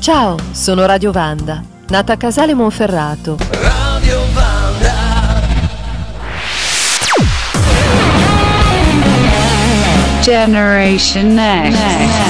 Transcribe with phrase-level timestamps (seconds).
[0.00, 3.36] Ciao, sono Radio Vanda, nata a Casale Monferrato.
[3.50, 4.94] Radio Vanda.
[10.22, 11.78] Generation Next.
[11.78, 12.29] Next.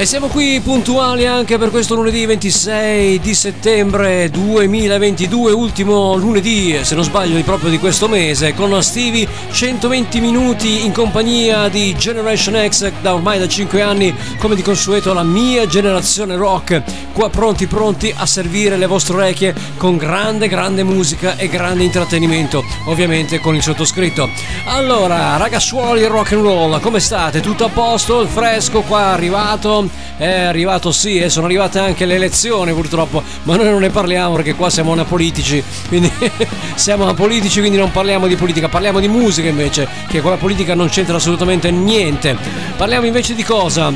[0.00, 6.94] E siamo qui puntuali anche per questo lunedì 26 di settembre 2022, ultimo lunedì, se
[6.94, 12.90] non sbaglio, proprio di questo mese, con Stevie 120 minuti in compagnia di Generation X
[13.02, 16.82] da ormai da 5 anni, come di consueto la mia generazione rock,
[17.12, 22.64] qua pronti pronti a servire le vostre orecchie con grande grande musica e grande intrattenimento,
[22.86, 24.30] ovviamente con il sottoscritto.
[24.64, 27.40] Allora, ragazzuoli rock and roll, come state?
[27.40, 28.22] Tutto a posto?
[28.22, 29.89] Il fresco qua arrivato?
[30.16, 34.34] È arrivato sì e sono arrivate anche le elezioni purtroppo, ma noi non ne parliamo
[34.34, 36.10] perché qua siamo apolitici, quindi
[36.74, 40.74] siamo apolitici quindi non parliamo di politica, parliamo di musica invece, che con la politica
[40.74, 42.36] non c'entra assolutamente niente.
[42.76, 43.92] Parliamo invece di cosa?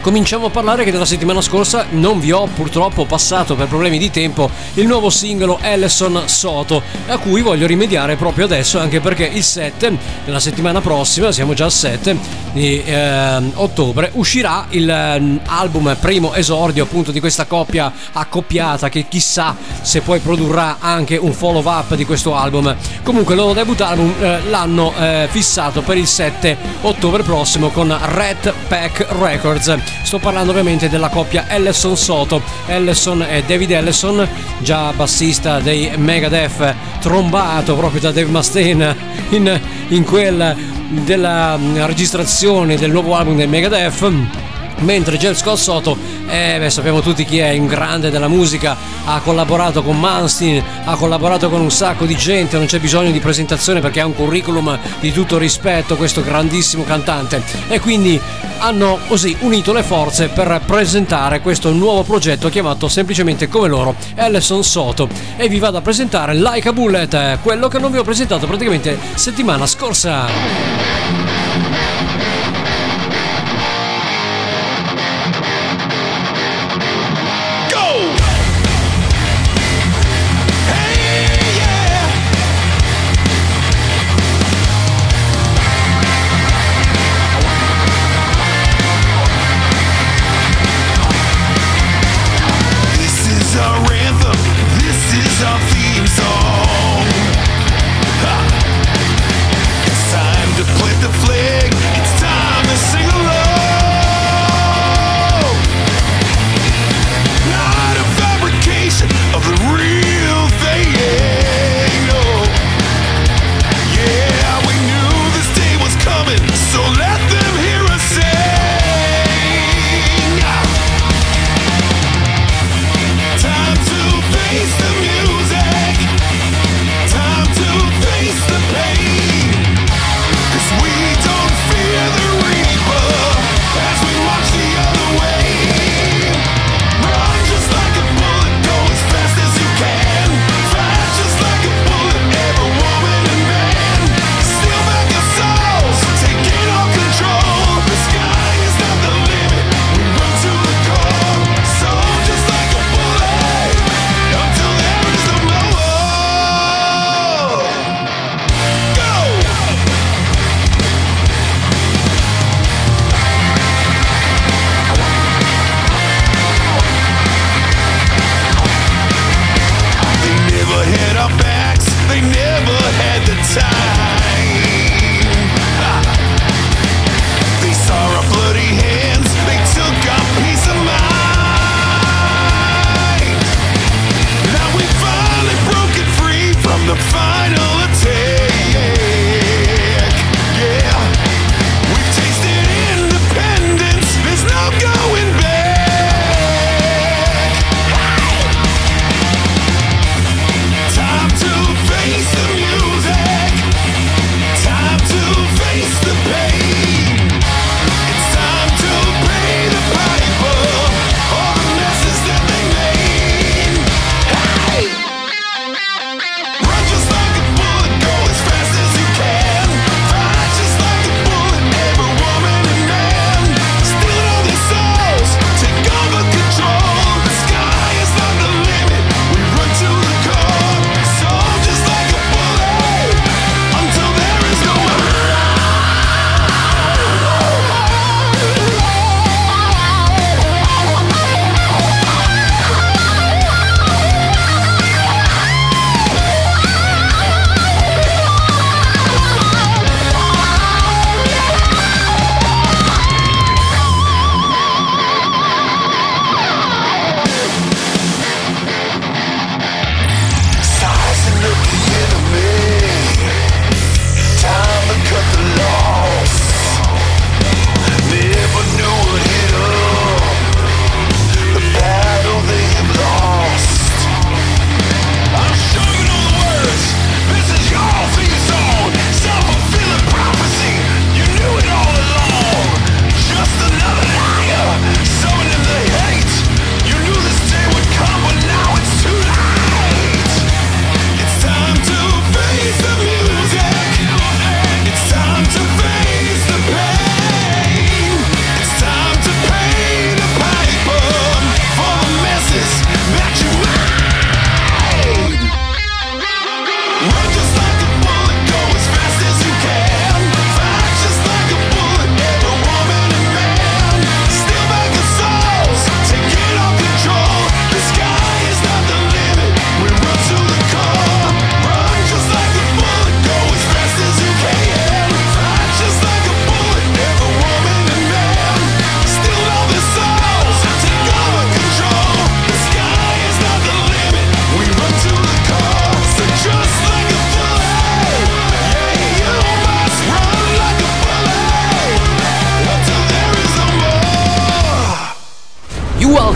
[0.00, 4.10] Cominciamo a parlare che dalla settimana scorsa non vi ho purtroppo passato per problemi di
[4.10, 9.44] tempo il nuovo singolo Ellison Soto, a cui voglio rimediare proprio adesso, anche perché il
[9.44, 12.16] 7 della settimana prossima, siamo già al 7
[12.52, 19.54] di eh, ottobre, uscirà l'album eh, primo esordio appunto di questa coppia accoppiata che chissà
[19.82, 22.74] se poi produrrà anche un follow up di questo album.
[23.02, 27.94] Comunque il loro debut album eh, l'hanno eh, fissato per il 7 ottobre prossimo con
[28.00, 29.89] Red Pack Records.
[30.02, 32.42] Sto parlando ovviamente della coppia Ellison Soto.
[32.66, 38.96] Ellison e David Ellison, già bassista dei Megadeth, trombato proprio da Dave Mustaine
[39.30, 40.54] in, in quella
[40.88, 47.24] della registrazione del nuovo album dei Megadeth mentre Jeff Scott Soto eh, beh, sappiamo tutti
[47.24, 52.04] chi è un grande della musica ha collaborato con Manstein ha collaborato con un sacco
[52.04, 56.22] di gente non c'è bisogno di presentazione perché ha un curriculum di tutto rispetto questo
[56.22, 57.42] grandissimo cantante.
[57.68, 58.20] E quindi
[58.58, 64.62] hanno così unito le forze per presentare questo nuovo progetto chiamato semplicemente come loro Ellison
[64.62, 65.08] Soto.
[65.36, 68.98] E vi vado a presentare Like a Bullet quello che non vi ho presentato praticamente
[69.14, 71.39] settimana scorsa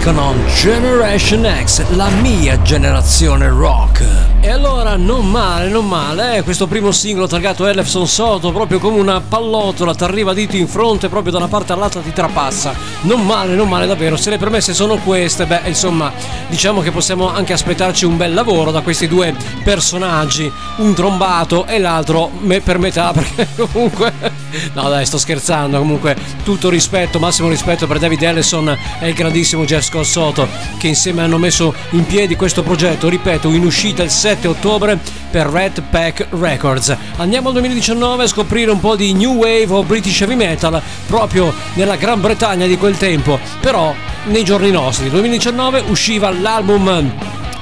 [0.04, 4.33] dicono Generation X, la mia generazione rock.
[4.44, 6.42] E allora non male, non male, eh?
[6.42, 11.08] questo primo singolo targato Elefson Soto proprio come una pallottola, ti arriva dito in fronte
[11.08, 12.74] proprio da una parte all'altra ti trapassa.
[13.04, 16.12] Non male, non male davvero, se le premesse sono queste, beh insomma
[16.48, 21.78] diciamo che possiamo anche aspettarci un bel lavoro da questi due personaggi, un trombato e
[21.78, 22.30] l'altro
[22.62, 24.42] per metà perché comunque...
[24.74, 26.14] No dai, sto scherzando, comunque
[26.44, 30.46] tutto rispetto, massimo rispetto per David Ellison e il grandissimo Jeff Scott Soto
[30.78, 34.98] che insieme hanno messo in piedi questo progetto, ripeto, in uscita il 6 7 ottobre
[35.30, 36.96] per Red Pack Records.
[37.16, 41.52] Andiamo al 2019 a scoprire un po' di new wave o British heavy metal proprio
[41.74, 43.94] nella Gran Bretagna di quel tempo, però
[44.24, 45.08] nei giorni nostri.
[45.08, 47.12] 2019 usciva l'album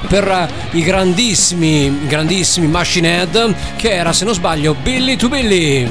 [0.08, 5.90] per i grandissimi, grandissimi Machine Head che era se non sbaglio Billy to Billy.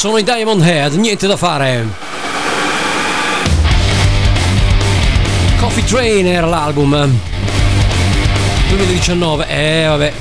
[0.00, 1.86] Sono i Diamond Head, niente da fare.
[5.58, 7.18] Coffee Train era l'album.
[8.68, 10.12] 2019, eh vabbè.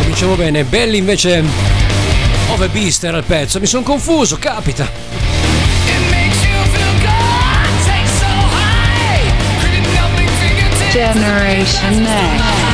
[0.00, 1.40] Cominciamo bene, Belli invece
[2.48, 4.90] Ove Beast era il pezzo, mi sono confuso, capita.
[10.90, 12.65] Generation Next.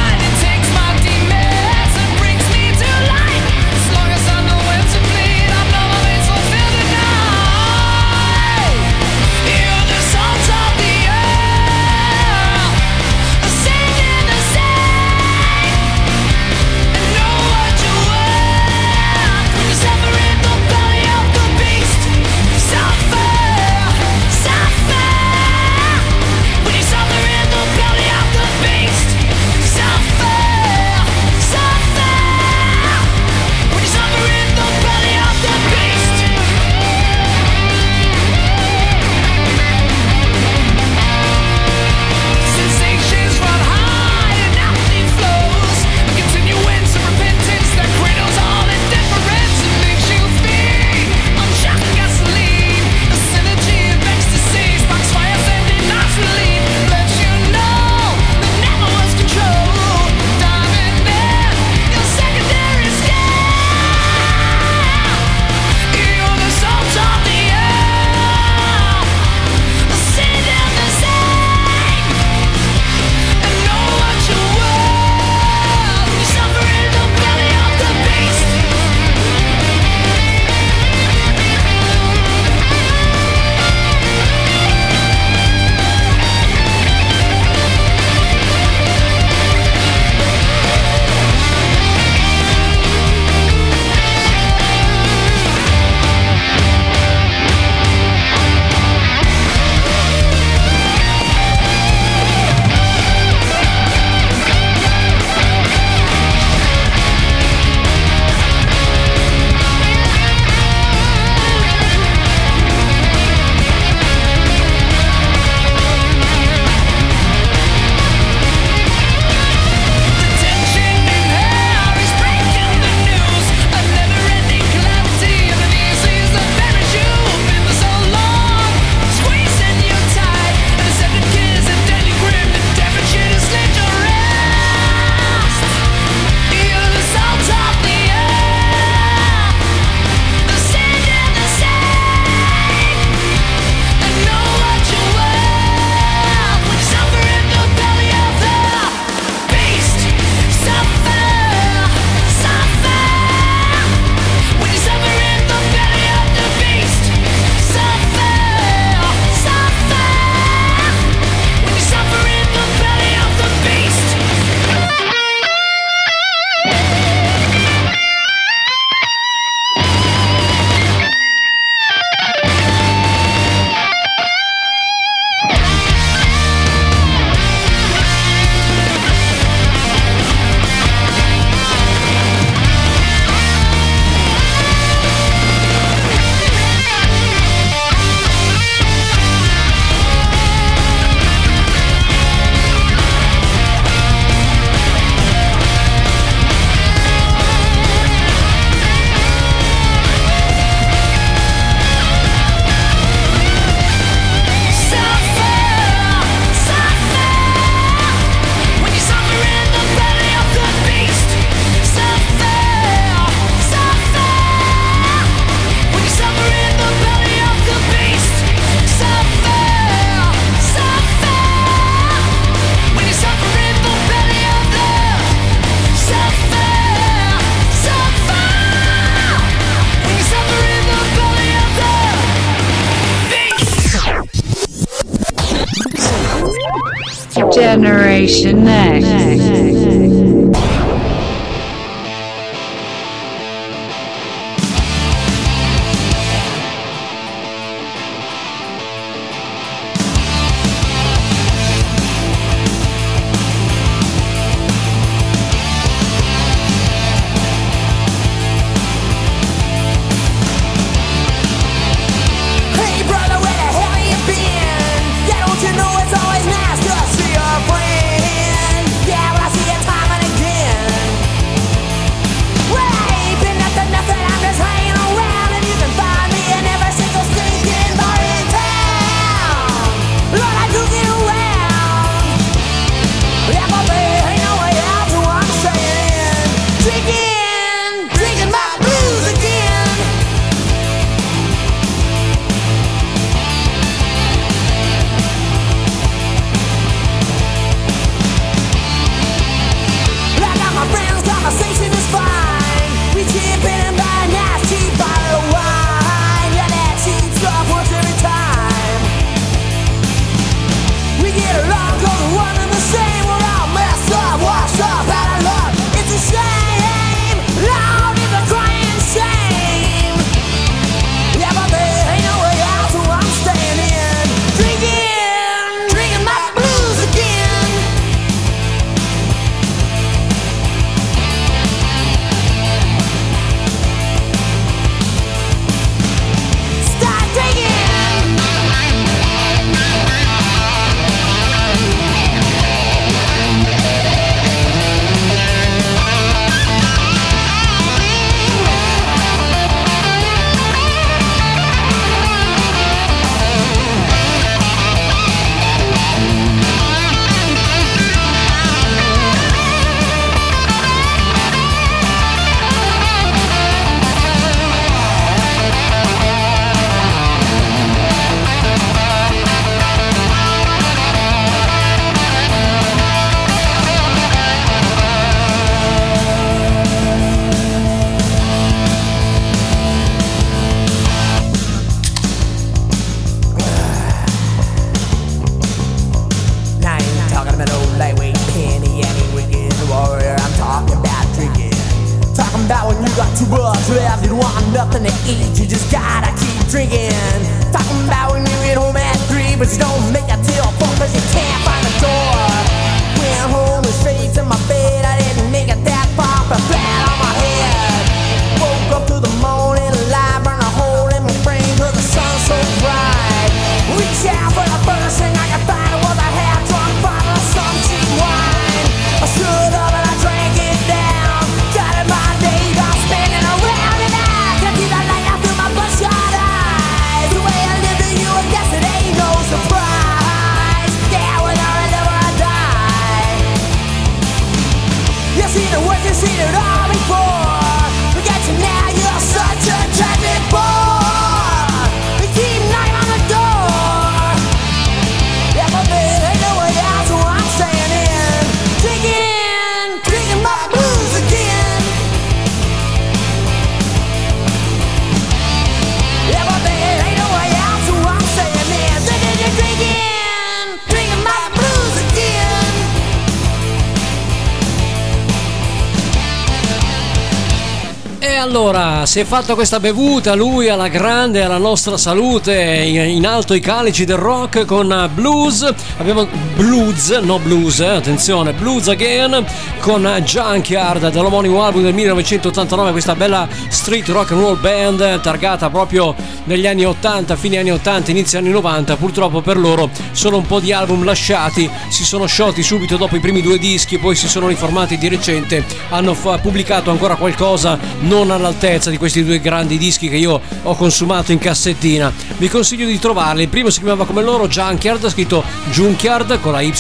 [469.13, 474.07] Si è fatta questa bevuta, lui alla grande, alla nostra salute, in alto i calici
[474.07, 476.27] del rock con blues, abbiamo
[476.57, 479.45] blues, no blues, eh, attenzione, blues again
[479.81, 486.15] con Junkyard dell'omonimo album del 1989, questa bella street rock and roll band targata proprio
[486.45, 490.61] negli anni 80, fine anni 80, inizio anni 90, purtroppo per loro sono un po'
[490.61, 494.49] di album lasciati, si sono sciolti subito dopo i primi due dischi, poi si sono
[494.49, 500.17] riformati di recente, hanno pubblicato ancora qualcosa non all'altezza di questi due grandi dischi che
[500.17, 502.13] io ho consumato in cassettina.
[502.37, 503.43] Vi consiglio di trovarli.
[503.43, 506.73] Il primo si chiamava come loro Junkyard, scritto Junkyard con la Y.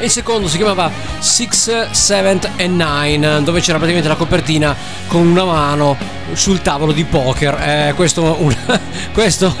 [0.00, 4.76] E il secondo si chiamava Six, Seven and Nine, dove c'era praticamente la copertina
[5.08, 5.96] con una mano
[6.32, 7.54] sul tavolo di poker.
[7.54, 8.54] Eh, questo, un,
[9.12, 9.54] questo,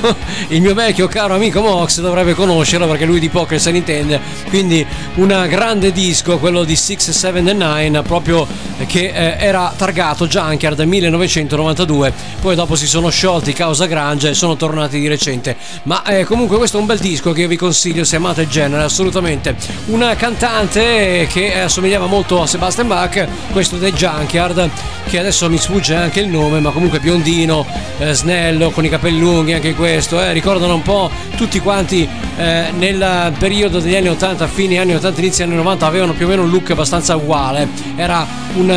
[0.48, 4.20] il mio vecchio caro amico Mox dovrebbe conoscerlo perché lui di poker se ne intende.
[4.48, 8.46] Quindi un grande disco, quello di 6, 7 e 9, proprio
[8.86, 12.12] che eh, era targato Junkyard del 1992.
[12.40, 15.56] Poi dopo si sono sciolti causa Grange e sono tornati di recente.
[15.84, 18.48] Ma eh, comunque questo è un bel disco che io vi consiglio se amate il
[18.48, 19.56] genere, assolutamente.
[19.86, 24.70] Una cantante che assomigliava molto a Sebastian Bach, questo dei Junkyard,
[25.08, 27.66] che adesso mi sfugge anche il nome, ma comunque biondino,
[27.98, 32.66] eh, snello, con i capelli lunghi, anche questo, eh, ricordano un po' tutti quanti eh,
[32.76, 36.42] nel periodo degli anni 80, fine anni 80, inizi anni 90 avevano più o meno
[36.42, 37.68] un look abbastanza uguale.
[37.96, 38.67] Era un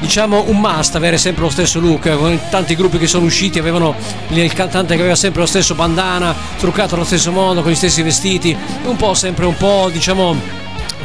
[0.00, 3.94] diciamo un must avere sempre lo stesso look con tanti gruppi che sono usciti avevano
[4.28, 8.02] il cantante che aveva sempre lo stesso bandana truccato allo stesso modo con gli stessi
[8.02, 10.36] vestiti un po' sempre un po' diciamo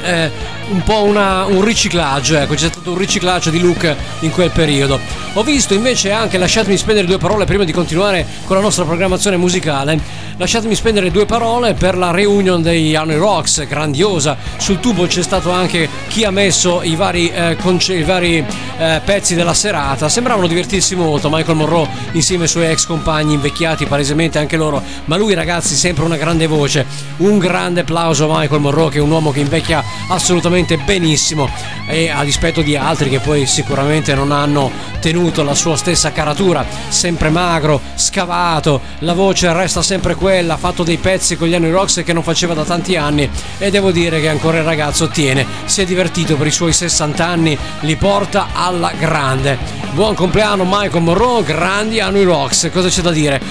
[0.03, 0.31] eh,
[0.69, 4.99] un po' una, un riciclaggio, ecco, c'è stato un riciclaggio di look in quel periodo.
[5.33, 9.37] Ho visto invece anche, lasciatemi spendere due parole prima di continuare con la nostra programmazione
[9.37, 9.99] musicale,
[10.37, 14.35] lasciatemi spendere due parole per la reunion dei Honey Rocks, grandiosa.
[14.57, 18.43] Sul tubo c'è stato anche chi ha messo i vari, eh, conce- i vari
[18.77, 23.85] eh, pezzi della serata, sembravano divertirsi molto, Michael Monroe insieme ai suoi ex compagni invecchiati
[23.85, 26.85] palesemente anche loro, ma lui ragazzi sempre una grande voce,
[27.17, 31.49] un grande applauso a Michael Monroe che è un uomo che invecchia assolutamente benissimo
[31.87, 36.65] e a dispetto di altri che poi sicuramente non hanno tenuto la sua stessa caratura,
[36.89, 41.71] sempre magro, scavato, la voce resta sempre quella, ha fatto dei pezzi con gli anni
[41.71, 45.45] Rocks che non faceva da tanti anni e devo dire che ancora il ragazzo tiene,
[45.65, 49.57] si è divertito per i suoi 60 anni, li porta alla grande.
[49.91, 53.41] Buon compleanno Michael Monroe, grandi Anui Rocks, cosa c'è da dire?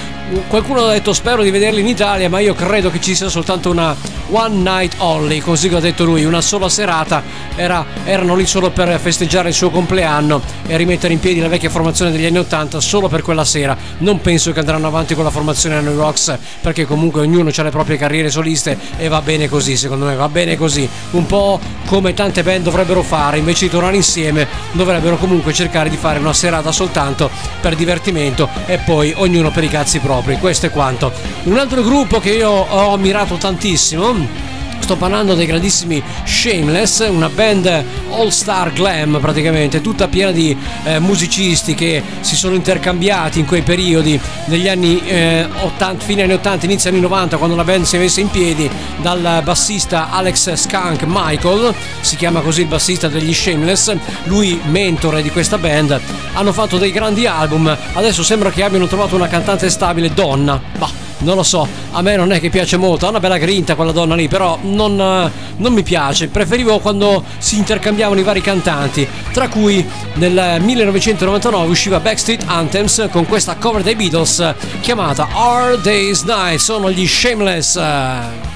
[0.49, 3.71] Qualcuno ha detto spero di vederli in Italia, ma io credo che ci sia soltanto
[3.71, 3.97] una
[4.31, 7.23] one night only, così che ha detto lui, una sola serata.
[7.55, 11.71] Era, erano lì solo per festeggiare il suo compleanno e rimettere in piedi la vecchia
[11.71, 13.77] formazione degli anni 80 solo per quella sera.
[13.99, 17.71] Non penso che andranno avanti con la formazione New Rocks perché comunque ognuno ha le
[17.71, 20.89] proprie carriere soliste e va bene così, secondo me va bene così.
[21.13, 25.97] Un po' come tante band dovrebbero fare, invece di tornare insieme dovrebbero comunque cercare di
[25.97, 30.71] fare una serata soltanto per divertimento e poi ognuno per i cazzi propri, questo è
[30.71, 31.13] quanto.
[31.45, 37.85] Un altro gruppo che io ho ammirato tantissimo Sto parlando dei grandissimi Shameless, una band
[38.13, 43.63] all star glam praticamente, tutta piena di eh, musicisti che si sono intercambiati in quei
[43.63, 47.97] periodi degli anni eh, 80, fine anni 80, inizio anni 90, quando la band si
[47.97, 53.35] è messa in piedi, dal bassista Alex Skunk Michael, si chiama così il bassista degli
[53.35, 56.01] Shameless, lui mentore di questa band,
[56.35, 60.61] hanno fatto dei grandi album, adesso sembra che abbiano trovato una cantante stabile donna.
[60.79, 63.75] Bah, non lo so, a me non è che piace molto, ha una bella grinta
[63.75, 68.41] quella donna lì, però non, eh, non, mi piace, preferivo quando si intercambiavano i vari
[68.41, 75.79] cantanti, tra cui nel 1999 usciva Backstreet Anthems con questa cover dei Beatles chiamata Our
[75.81, 78.55] Day's Night, sono gli Shameless.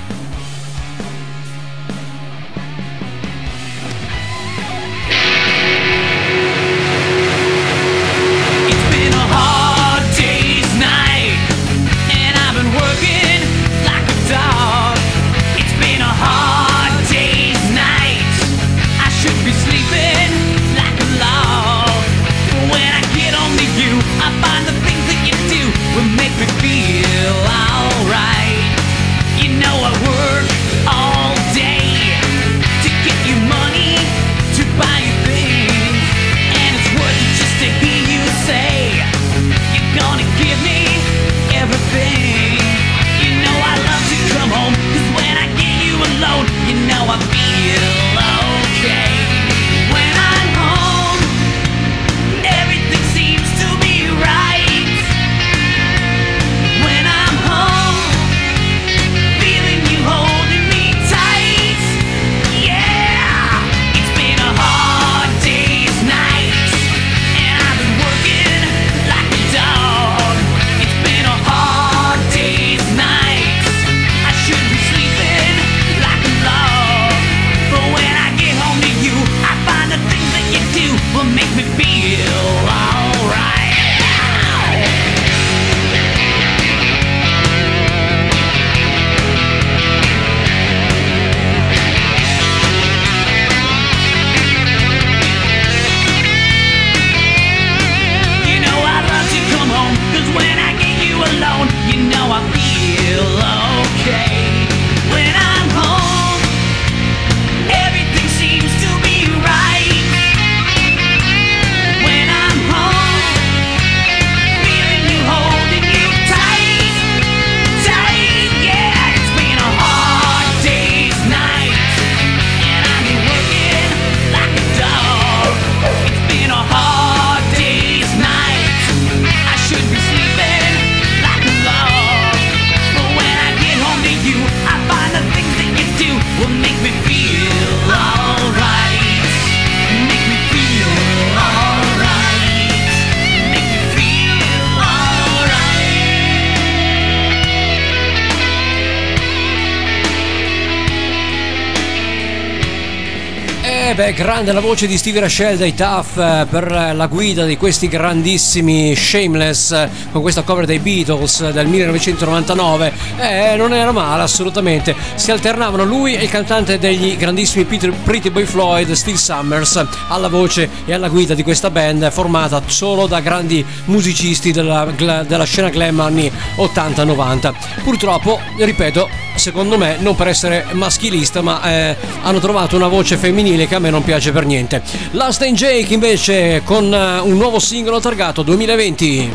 [154.21, 158.95] grande la voce di Steve Rachel dei Tough eh, per la guida di questi grandissimi
[158.95, 164.95] Shameless eh, con questa cover dei Beatles eh, del 1999 eh, non era male assolutamente.
[165.15, 170.29] Si alternavano lui e il cantante degli grandissimi Peter, Pretty Boy Floyd Steve Summers alla
[170.29, 174.85] voce e alla guida di questa band formata solo da grandi musicisti della,
[175.27, 181.97] della scena glam anni 80-90 purtroppo ripeto secondo me, non per essere maschilista, ma eh,
[182.23, 184.83] hanno trovato una voce femminile che a me non piace per niente.
[185.13, 189.31] Last and Jake invece con eh, un nuovo singolo targato 2020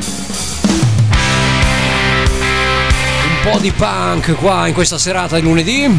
[3.45, 5.89] Un po' di punk qua in questa serata di lunedì.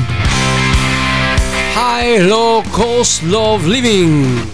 [1.74, 4.48] High Low Cost Love Living.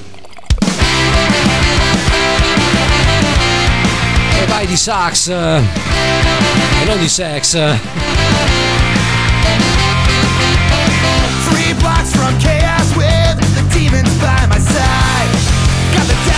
[4.41, 5.29] E vai di sax.
[5.29, 5.61] Eh,
[6.81, 8.12] e non di sex.
[13.93, 15.33] demons by my side.
[15.95, 16.32] Got the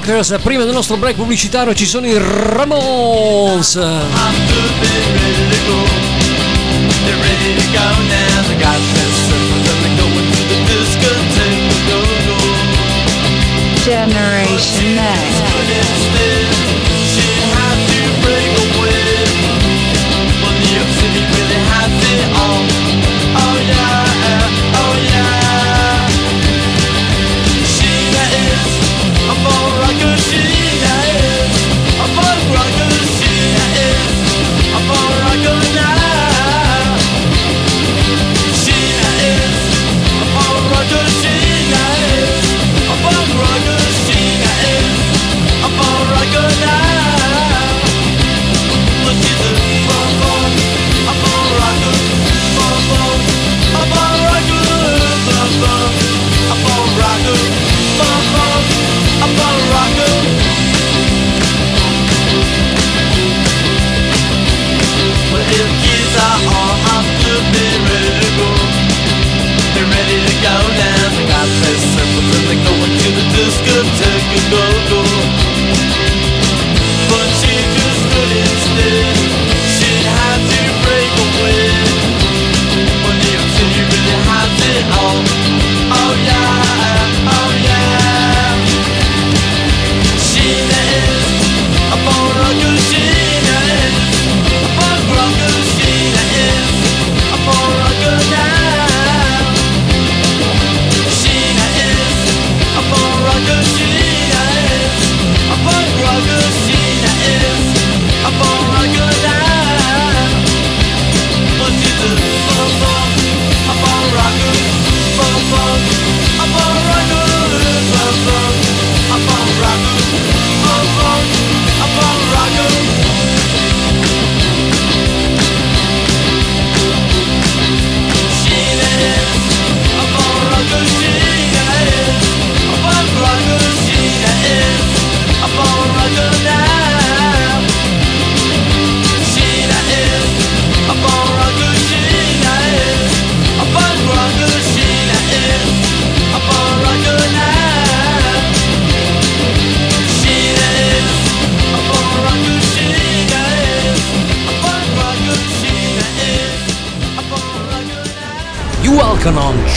[0.00, 0.38] Rockers.
[0.42, 3.78] Prima del nostro break pubblicitario ci sono i Ramones.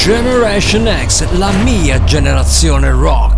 [0.05, 3.32] Generation X, la mia generazione rock.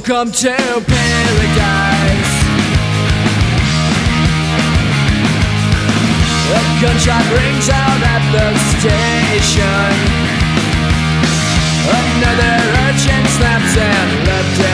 [0.00, 2.34] Welcome to paradise.
[6.48, 8.48] A gunshot rings out at the
[8.80, 9.92] station.
[11.84, 12.56] Another
[12.88, 14.69] urchin snaps and left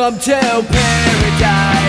[0.00, 1.79] Welcome to paradise.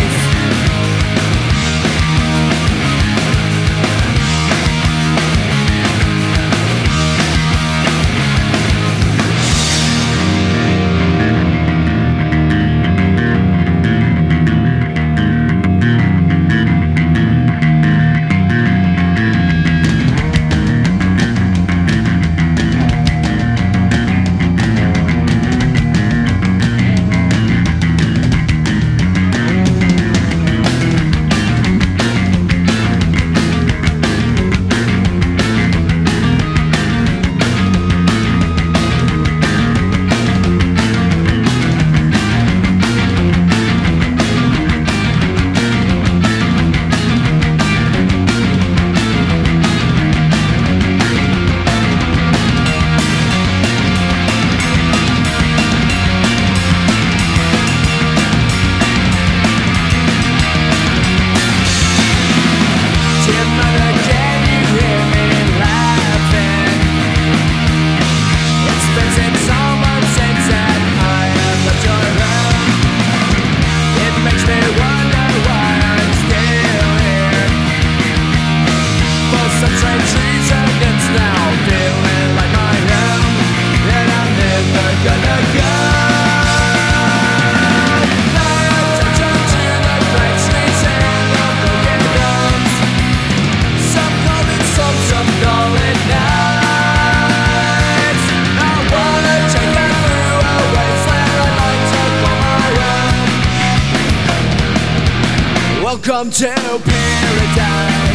[106.21, 106.53] Welcome to
[106.85, 108.11] paradise.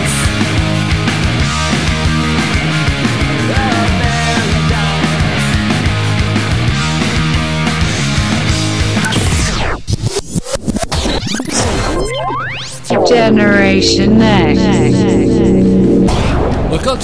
[13.09, 14.16] Generation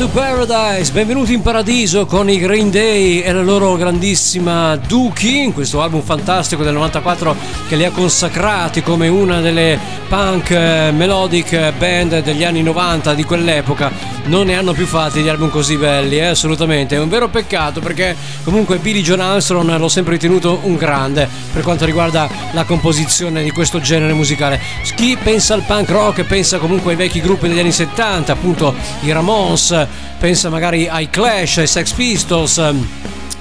[0.02, 5.52] to Paradise, benvenuti in paradiso con i Green Day e la loro grandissima Dookie, in
[5.52, 7.36] questo album fantastico del 94
[7.68, 13.22] che li ha consacrati come una delle punk eh, melodic band degli anni 90 di
[13.22, 14.11] quell'epoca.
[14.24, 16.94] Non ne hanno più fatti di album così belli, eh, assolutamente.
[16.94, 21.62] È un vero peccato perché comunque Billy John Armstrong l'ho sempre ritenuto un grande per
[21.64, 24.60] quanto riguarda la composizione di questo genere musicale.
[24.94, 29.10] Chi pensa al punk rock pensa comunque ai vecchi gruppi degli anni 70, appunto i
[29.10, 29.86] Ramones,
[30.18, 32.74] pensa magari ai Clash, ai Sex Pistols.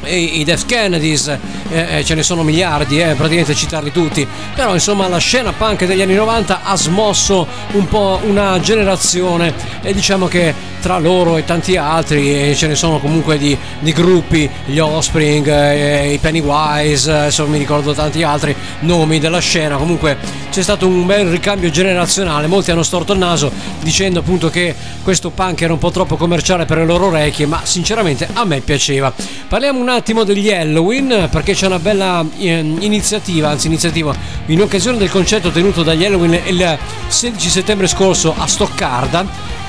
[0.06, 4.74] i, i Death Kennedys, eh, eh, ce ne sono miliardi, eh, praticamente citarli tutti, però
[4.74, 10.28] insomma la scena punk degli anni 90 ha smosso un po' una generazione e diciamo
[10.28, 14.80] che tra loro e tanti altri, e ce ne sono comunque di, di gruppi, gli
[14.80, 20.18] Offspring, eh, i Pennywise, adesso mi ricordo tanti altri nomi della scena, comunque
[20.50, 23.50] c'è stato un bel ricambio generazionale, molti hanno storto il naso
[23.82, 27.62] dicendo appunto che questo punk era un po' troppo commerciale per le loro orecchie, ma
[27.64, 29.14] sinceramente a me piaceva.
[29.48, 34.14] Parliamo un attimo degli Halloween perché c'è una bella eh, iniziativa, anzi iniziativa,
[34.48, 39.60] in occasione del concerto tenuto dagli Halloween il 16 settembre scorso a Stoccarda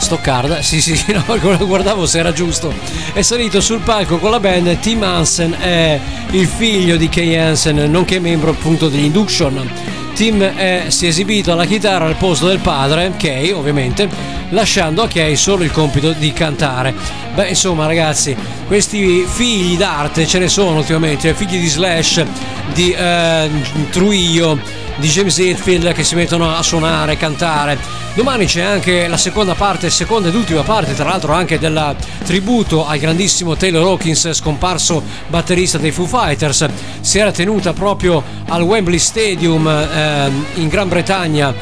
[0.00, 2.72] Stoccarda, sì sì, no, guardavo se era giusto.
[3.12, 7.76] È salito sul palco con la band Tim Hansen, è il figlio di Kay Hansen,
[7.90, 9.70] nonché membro appunto degli Induction.
[10.14, 14.08] Tim è, si è esibito alla chitarra al posto del padre, Kay ovviamente,
[14.48, 16.94] lasciando a Kay solo il compito di cantare.
[17.34, 18.34] Beh, insomma, ragazzi,
[18.66, 22.24] questi figli d'arte ce ne sono ultimamente, figli di Slash,
[22.72, 23.50] di eh,
[23.90, 27.78] Truillo di James Hetfield che si mettono a suonare, cantare.
[28.14, 32.86] Domani c'è anche la seconda parte, seconda ed ultima parte, tra l'altro anche del tributo
[32.86, 36.68] al grandissimo Taylor Hawkins, scomparso batterista dei Foo Fighters.
[37.00, 41.54] Si era tenuta proprio al Wembley Stadium eh, in Gran Bretagna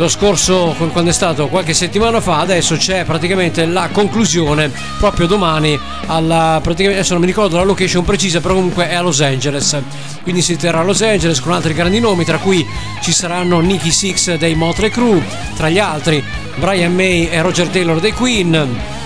[0.00, 1.48] lo scorso, quando è stato?
[1.48, 7.58] Qualche settimana fa, adesso c'è praticamente la conclusione proprio domani alla, adesso non mi ricordo
[7.58, 9.78] la location precisa, però comunque è a Los Angeles.
[10.22, 12.66] Quindi si terrà a Los Angeles con altri grandi nomi, tra cui
[13.02, 15.22] ci saranno Nicky Six dei Motley Crue,
[15.54, 16.24] tra gli altri
[16.56, 18.98] Brian May e Roger Taylor dei Queen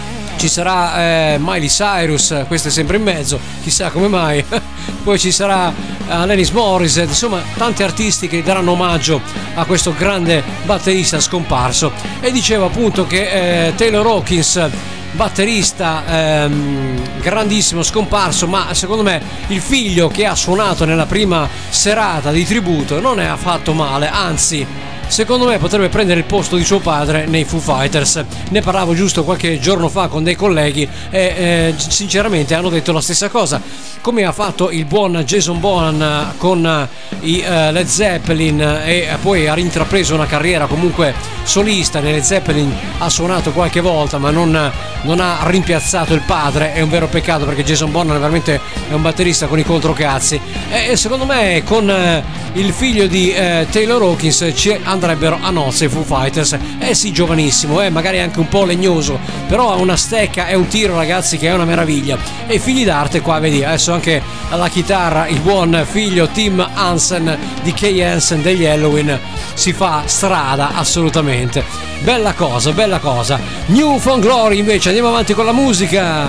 [0.44, 4.44] ci sarà eh, Miley Cyrus, questo è sempre in mezzo, chissà come mai.
[5.02, 9.22] Poi ci sarà eh, Alanis Morissette, insomma tanti artisti che daranno omaggio
[9.54, 11.92] a questo grande batterista scomparso.
[12.20, 14.68] E dicevo appunto che eh, Taylor Hawkins
[15.12, 22.32] batterista ehm, grandissimo scomparso ma secondo me il figlio che ha suonato nella prima serata
[22.32, 24.66] di tributo non è affatto male anzi
[25.08, 28.24] secondo me potrebbe prendere il posto di suo padre nei Foo Fighters.
[28.50, 33.00] Ne parlavo giusto qualche giorno fa con dei colleghi e eh, sinceramente hanno detto la
[33.00, 33.60] stessa cosa.
[34.00, 36.88] Come ha fatto il buon Jason Bohan con
[37.20, 42.72] i uh, Led Zeppelin e poi ha rintrapreso una carriera comunque solista nei Led Zeppelin,
[42.98, 47.44] ha suonato qualche volta ma non, non ha rimpiazzato il padre, è un vero peccato
[47.44, 50.40] perché Jason veramente è un batterista con i controcazzi
[50.70, 55.84] e secondo me con uh, il figlio di uh, Taylor Hawkins ci andrebbero a nozze
[55.84, 56.56] i Foo Fighters.
[56.78, 60.66] Eh sì, giovanissimo, eh, magari anche un po' legnoso, però ha una stecca e un
[60.66, 62.16] tiro, ragazzi, che è una meraviglia.
[62.46, 67.72] E figli d'arte qua, vedi, adesso anche alla chitarra il buon figlio Tim Hansen di
[67.72, 69.18] Kay Hansen degli Halloween
[69.54, 71.64] si fa strada assolutamente.
[72.00, 73.38] Bella cosa, bella cosa.
[73.66, 76.26] New Phone Glory invece, andiamo avanti con la musica.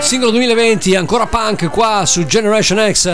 [0.00, 3.10] Singolo 2020, ancora punk qua su Generation X.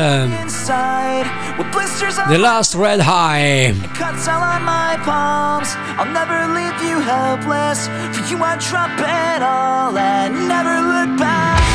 [1.56, 3.72] The Last Red High.
[3.94, 5.68] Cuts all on my palms.
[5.96, 7.86] I'll never leave you helpless.
[8.14, 11.65] For you, I drop it all and never look back.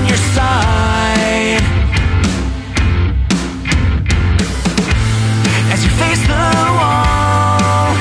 [0.00, 1.62] on your side.
[5.72, 6.48] As you face the
[6.78, 7.92] wall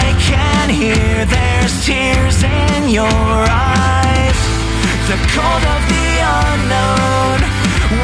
[0.00, 4.40] I can hear there's tears in your eyes.
[5.10, 6.08] The cold of the
[6.48, 7.38] unknown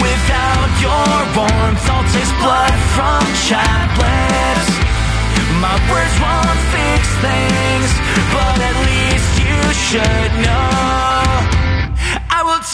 [0.02, 4.68] Without your warmth I'll taste blood from chapped lips
[5.62, 7.90] My words won't fix things
[8.34, 11.55] But at least you should know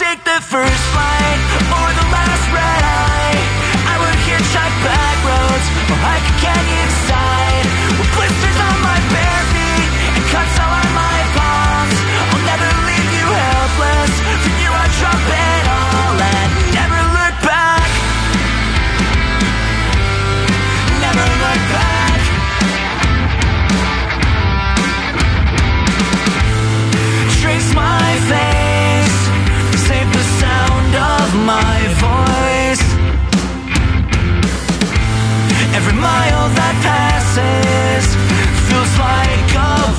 [0.03, 1.39] take the first flight
[1.79, 3.39] or the last red eye.
[3.87, 9.02] I would hitchhike back roads or hike a canyon side with blisters on my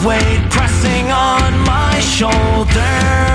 [0.04, 3.33] weight pressing on my shoulder.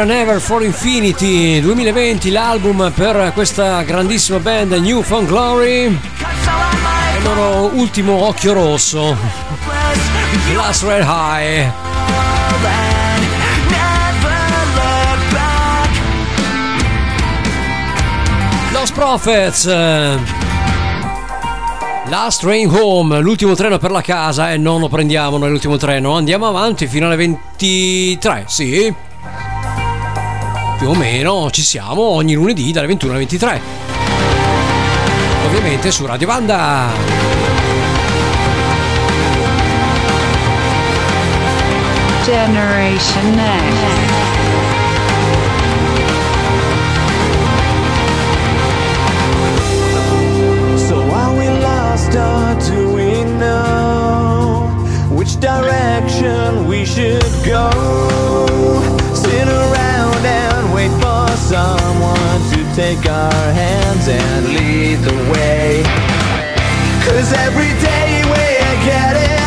[0.00, 5.84] Never Never for Infinity 2020 l'album per questa grandissima band New Found Glory.
[5.84, 9.14] E il loro ultimo occhio rosso.
[10.54, 11.70] Last Red High
[18.72, 19.66] Los Prophets.
[22.06, 24.50] Last Train Home, l'ultimo treno per la casa.
[24.50, 29.08] E non lo prendiamo noi l'ultimo treno, andiamo avanti fino alle 23, sì
[30.80, 33.60] più o meno ci siamo ogni lunedì dalle 21 alle 23.
[35.44, 36.88] Ovviamente su Radio Banda.
[42.24, 44.38] Generation Next.
[50.88, 54.66] So are we lost or do we know
[55.10, 58.59] which direction we should go?
[61.50, 65.82] someone to take our hands and lead the way.
[67.04, 69.39] Cause every day we're getting.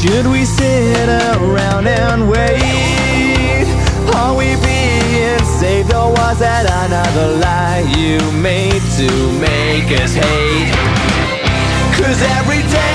[0.00, 3.66] Should we sit around and wait?
[4.14, 9.10] Are we being saved or was that another lie you made to
[9.42, 10.70] make us hate?
[11.98, 12.87] Cause every day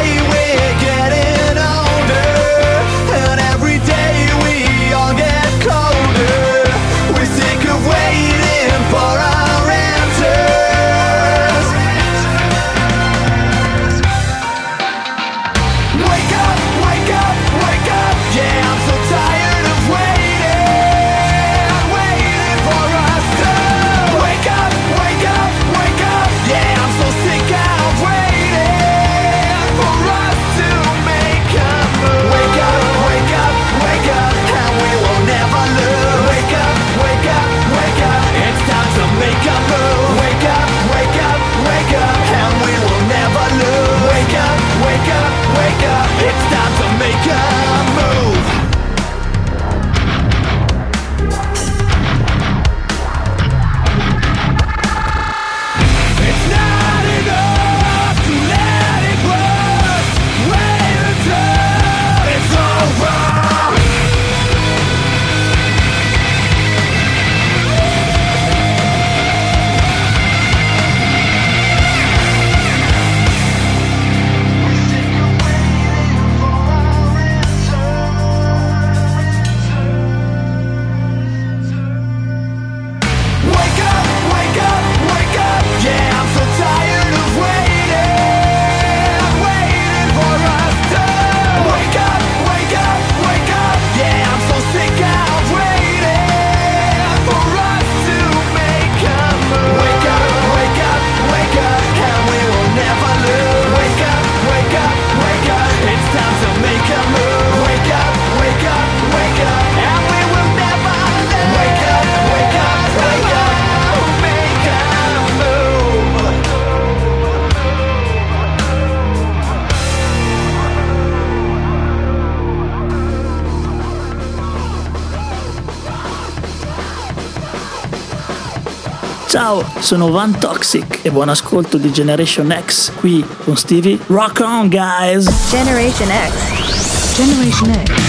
[129.84, 134.00] sono Van Toxic e buon ascolto di Generation X qui con Stevie.
[134.08, 135.30] Rock on guys!
[135.50, 137.16] Generation X.
[137.16, 138.03] Generation X.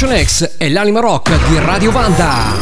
[0.00, 2.54] Generation X è l'anima rock di Radio Vanda.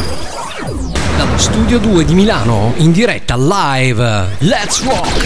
[1.15, 4.35] Dallo studio 2 di Milano, in diretta live.
[4.39, 5.25] Let's rock!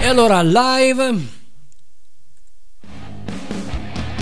[0.00, 1.37] E allora live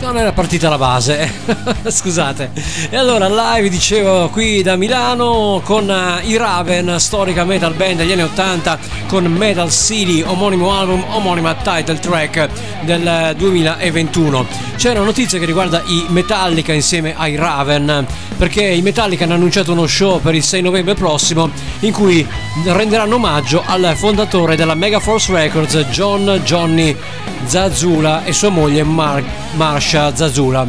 [0.07, 1.29] non era partita la base,
[1.89, 2.53] scusate.
[2.91, 8.13] E allora live dicevo qui da Milano con eh, i Raven, storica metal band degli
[8.13, 8.79] anni 80
[9.09, 12.49] con Metal City, omonimo album, omonima title track
[12.83, 14.47] del 2021.
[14.77, 19.73] C'è una notizia che riguarda i Metallica insieme ai Raven, perché i Metallica hanno annunciato
[19.73, 22.27] uno show per il 6 novembre prossimo in cui
[22.65, 26.95] renderanno omaggio al fondatore della Megaforce Records, John Johnny
[27.47, 29.25] Zazula e sua moglie Mar-
[29.55, 30.67] Marsha Zazula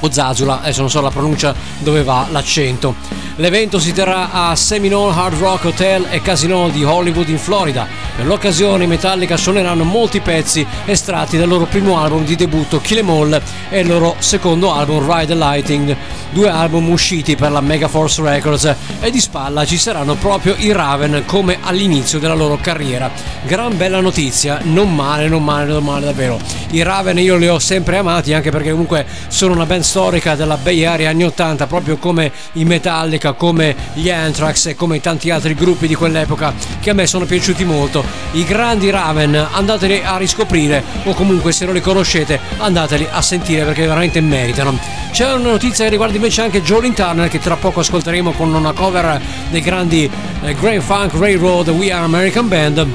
[0.00, 2.94] o Zazula, adesso non so la pronuncia dove va l'accento.
[3.38, 7.84] L'evento si terrà a Seminole Hard Rock Hotel e Casino di Hollywood in Florida.
[8.14, 12.98] Per l'occasione i Metallica suoneranno molti pezzi estratti dal loro primo album di debutto Kill
[12.98, 15.96] Em All e il loro secondo album Ride the Lighting,
[16.30, 21.24] due album usciti per la Megaforce Records e di spalla ci saranno proprio i Raven
[21.26, 23.10] come all'inizio della loro carriera.
[23.46, 26.38] Gran bella notizia, non male, non male, non male davvero.
[26.70, 30.56] I Raven io li ho sempre amati anche perché comunque sono una band storica della
[30.56, 35.54] Bay Area anni 80 proprio come i Metallica, come gli Anthrax e come tanti altri
[35.54, 38.04] gruppi di quell'epoca che a me sono piaciuti molto.
[38.32, 43.64] I grandi Raven andateli a riscoprire o comunque se non li conoscete andateli a sentire
[43.64, 44.78] perché veramente meritano.
[45.10, 48.72] C'è una notizia che riguarda invece anche Jolin Turner che tra poco ascolteremo con una
[48.72, 49.20] cover
[49.50, 50.10] dei grandi
[50.42, 52.86] eh, Grand Funk Railroad We Are American Band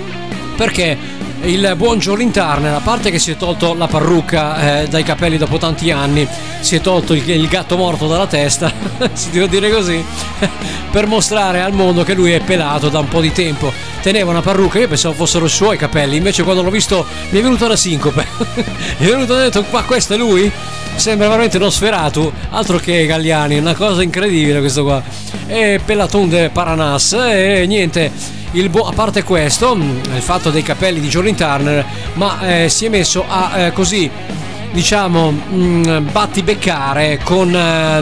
[0.55, 0.97] perché
[1.43, 5.37] il buon Jolin Turner, a parte che si è tolto la parrucca eh, dai capelli
[5.37, 6.27] dopo tanti anni,
[6.59, 8.71] si è tolto il, il gatto morto dalla testa,
[9.13, 10.03] si deve dire così,
[10.91, 13.71] per mostrare al mondo che lui è pelato da un po' di tempo.
[14.01, 17.41] Teneva una parrucca, io pensavo fossero i suoi capelli, invece quando l'ho visto mi è
[17.41, 18.25] venuta una sincope.
[18.97, 20.51] mi è venuto e ho detto, ma questo è lui?
[20.95, 25.01] Sembra veramente uno sferato, altro che Galliani, una cosa incredibile questo qua.
[25.47, 28.38] E Pelaton de Paranas e niente il
[28.69, 32.85] bo- a parte questo, mh, il fatto dei capelli di Jolin Turner, ma eh, si
[32.85, 34.09] è messo a eh, così
[34.71, 37.99] diciamo mh, battibeccare con eh,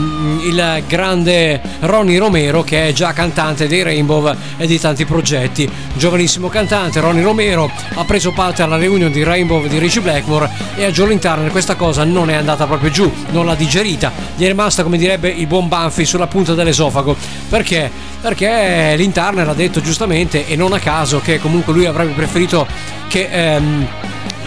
[0.47, 5.70] il grande Ronnie Romero che è già cantante dei Rainbow e di tanti progetti.
[5.93, 10.86] Giovanissimo cantante Ronnie Romero ha preso parte alla reunion di Rainbow di Richie Blackmore e
[10.86, 14.11] a Jolin Turner questa cosa non è andata proprio giù non l'ha digerita.
[14.36, 17.15] Gli è rimasta come direbbe il buon Banfi sulla punta dell'esofago.
[17.49, 17.89] Perché?
[18.20, 22.68] perché Lin ha detto giustamente e non a caso che comunque lui avrebbe preferito
[23.07, 23.88] che ehm,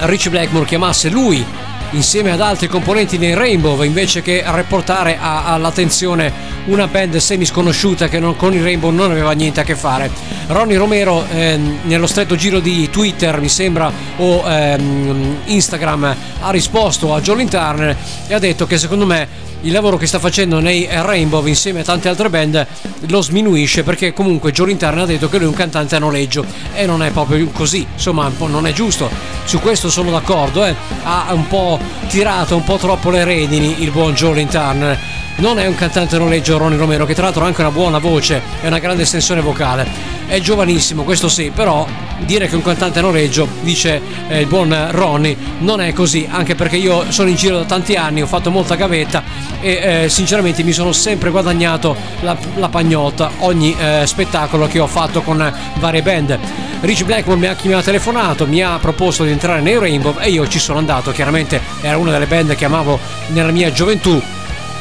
[0.00, 1.44] Richie Blackmore chiamasse lui
[1.92, 6.32] insieme ad altri componenti dei Rainbow invece che riportare a- all'attenzione
[6.66, 10.10] una band semi sconosciuta che non- con i Rainbow non aveva niente a che fare.
[10.48, 17.14] Ronnie Romero ehm, nello stretto giro di Twitter mi sembra o ehm, Instagram ha risposto
[17.14, 20.88] a Jolin Turner e ha detto che secondo me il lavoro che sta facendo nei
[20.90, 22.66] Rainbow insieme a tante altre band
[23.08, 26.44] lo sminuisce perché comunque Joe Turner ha detto che lui è un cantante a noleggio
[26.74, 29.10] e non è proprio così, insomma non è giusto.
[29.44, 30.74] Su questo sono d'accordo, eh.
[31.02, 34.98] ha un po' tirato un po' troppo le redini il buon Joe Turner.
[35.40, 38.42] Non è un cantante noleggio Ronnie Romero che tra l'altro ha anche una buona voce
[38.60, 39.88] e una grande estensione vocale.
[40.26, 41.86] È giovanissimo, questo sì, però
[42.18, 46.76] dire che un cantante noleggio, dice eh, il buon Ronnie, non è così, anche perché
[46.76, 49.22] io sono in giro da tanti anni, ho fatto molta gavetta
[49.62, 54.86] e eh, sinceramente mi sono sempre guadagnato la, la pagnotta ogni eh, spettacolo che ho
[54.86, 56.38] fatto con varie band.
[56.82, 60.28] Rich Blackmore mi ha, mi ha telefonato, mi ha proposto di entrare nei Rainbow e
[60.28, 64.20] io ci sono andato, chiaramente era una delle band che amavo nella mia gioventù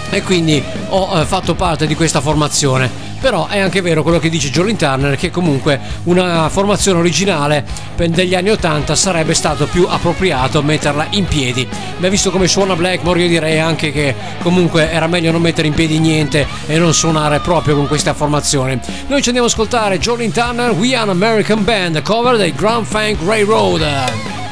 [0.10, 3.08] e quindi ho eh, fatto parte di questa formazione.
[3.20, 7.66] Però è anche vero quello che dice Jolin Turner che comunque una formazione originale
[7.98, 11.68] degli anni 80 sarebbe stato più appropriato metterla in piedi.
[11.98, 15.74] Ma visto come suona Blackmore io direi anche che comunque era meglio non mettere in
[15.74, 18.80] piedi niente e non suonare proprio con questa formazione.
[19.08, 22.86] Noi ci andiamo ad ascoltare Jolin Turner, We Are an American Band, cover dei Grand
[22.86, 24.49] Funk Railroad.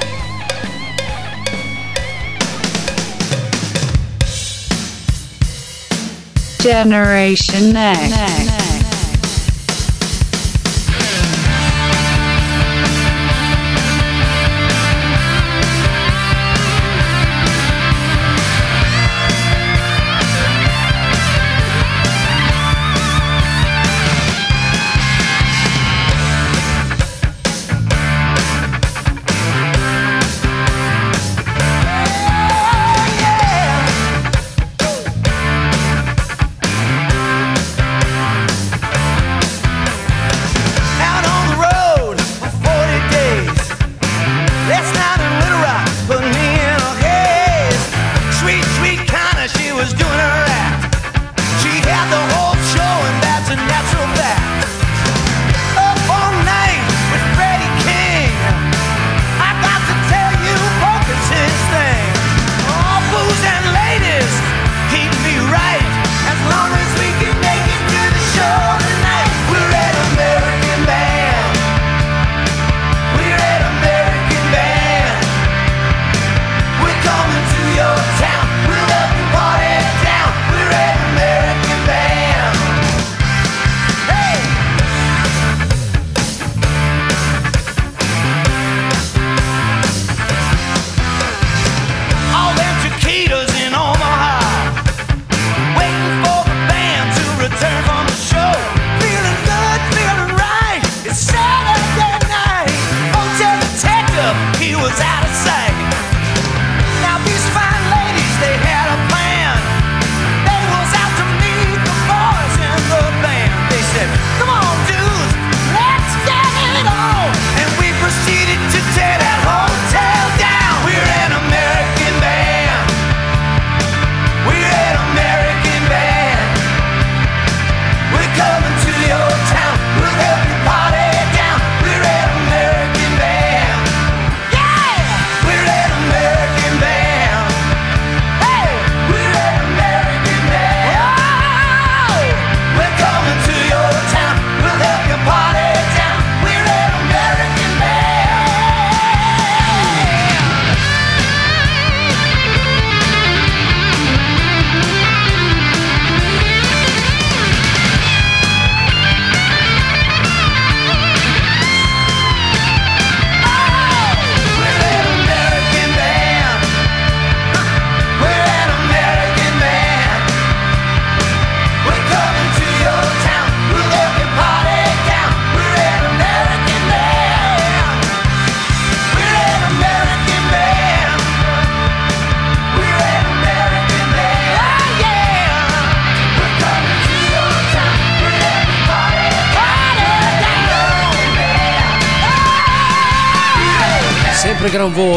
[6.68, 8.10] Generation X.
[8.10, 8.67] Yeah.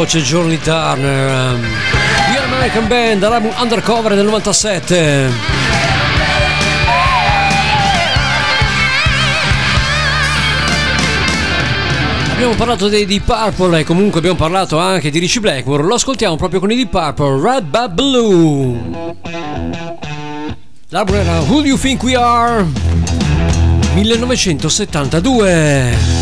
[0.00, 1.58] Voce, Johnny Turner.
[2.32, 5.30] The American Band, dall'album Undercover del 97.
[12.32, 15.82] Abbiamo parlato dei Deep Purple e comunque abbiamo parlato anche di Richie Blackmore.
[15.82, 18.80] Lo ascoltiamo proprio con i Deep Purple, Red Bad Blue.
[20.88, 22.64] L'album era Who Do You Think We Are?
[23.94, 26.19] 1972.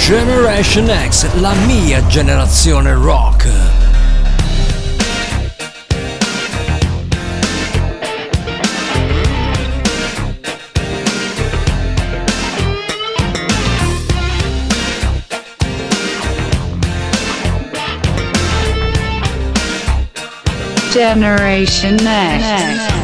[0.00, 3.48] Generation X, la mia generazione rock.
[20.92, 22.99] Generation Next.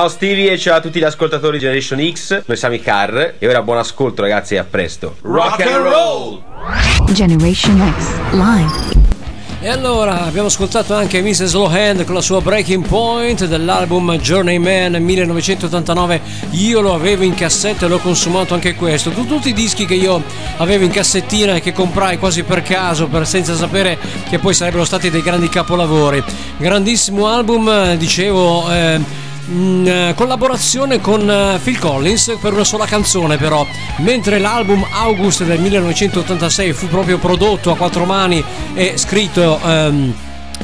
[0.00, 3.34] Ciao Stevie e ciao a tutti gli ascoltatori di Generation X, noi siamo i Car
[3.38, 5.16] e ora buon ascolto ragazzi e a presto.
[5.20, 6.42] Rock and roll!
[7.12, 9.08] Generation X Live.
[9.60, 11.52] E allora abbiamo ascoltato anche Mrs.
[11.52, 16.20] Lohan con la sua Breaking Point dell'album Journeyman 1989.
[16.52, 19.10] Io lo avevo in cassetta e l'ho consumato anche questo.
[19.10, 20.22] Tu- Tutti i dischi che io
[20.56, 23.98] avevo in cassettina e che comprai quasi per caso, per- senza sapere
[24.30, 26.24] che poi sarebbero stati dei grandi capolavori.
[26.56, 28.72] Grandissimo album, dicevo.
[28.72, 29.19] eh,
[29.50, 33.66] in eh, collaborazione con eh, Phil Collins per una sola canzone però.
[33.98, 38.42] Mentre l'album August del 1986 fu proprio prodotto a quattro mani
[38.74, 40.14] e scritto ehm,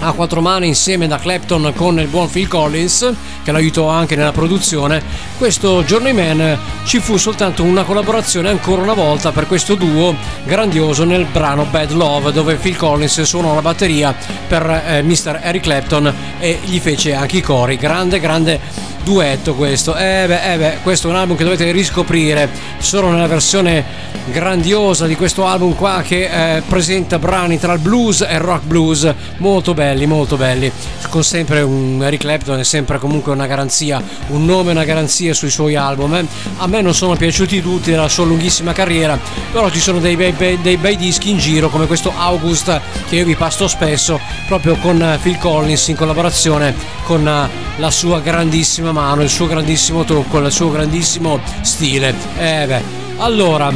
[0.00, 4.32] a quattro mani insieme da Clapton con il buon Phil Collins che l'aiutò anche nella
[4.32, 5.02] produzione
[5.38, 11.24] questo Journeyman ci fu soltanto una collaborazione ancora una volta per questo duo grandioso nel
[11.24, 14.14] brano Bad Love dove Phil Collins suonò la batteria
[14.46, 15.40] per eh, Mr.
[15.42, 20.58] Eric Clapton e gli fece anche i cori grande grande duetto questo eh beh, eh
[20.58, 23.84] beh, questo è un album che dovete riscoprire solo nella versione
[24.32, 28.64] grandiosa di questo album qua che eh, presenta brani tra il blues e il rock
[28.64, 30.72] blues molto belli molto belli
[31.08, 35.50] con sempre un Eric Clapton è sempre comunque una garanzia un nome una garanzia sui
[35.50, 36.26] suoi album eh.
[36.56, 39.16] a me non sono piaciuti tutti nella sua lunghissima carriera
[39.52, 43.14] però ci sono dei bei, bei- dei bei dischi in giro come questo August che
[43.14, 48.20] io vi pasto spesso proprio con eh, Phil Collins in collaborazione con eh, la sua
[48.20, 52.14] grandissima mano il suo grandissimo tocco il suo grandissimo stile.
[52.38, 52.82] Eh beh
[53.18, 53.70] allora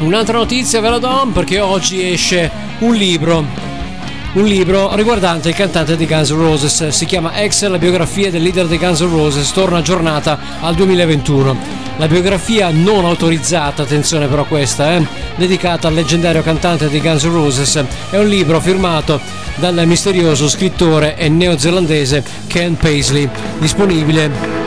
[0.00, 2.50] un'altra notizia ve la do perché oggi esce
[2.80, 3.67] un libro
[4.34, 6.88] un libro riguardante il cantante di Guns N' Roses.
[6.88, 11.56] Si chiama Ex, la biografia del leader dei Guns N' Roses, torna aggiornata al 2021.
[11.96, 15.06] La biografia non autorizzata, attenzione però questa, eh,
[15.36, 19.20] dedicata al leggendario cantante di Guns N' Roses, è un libro firmato
[19.56, 24.66] dal misterioso scrittore e neozelandese Ken Paisley, disponibile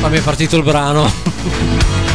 [0.00, 2.08] Ma mi è partito il brano.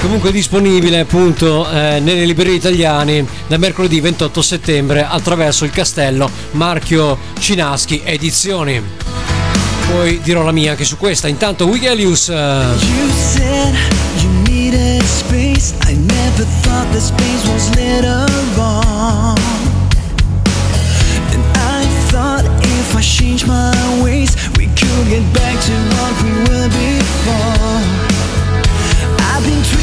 [0.00, 7.18] Comunque disponibile appunto eh, nelle librerie italiane da mercoledì 28 settembre attraverso il castello Marchio
[7.38, 8.82] Cinaschi Edizioni.
[9.90, 11.28] Poi dirò la mia anche su questa.
[11.28, 12.28] Intanto Wigelius.
[12.28, 13.36] eh,
[22.98, 28.07] I change my ways, we could get back to what we were before.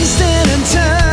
[0.06, 1.05] wasting time.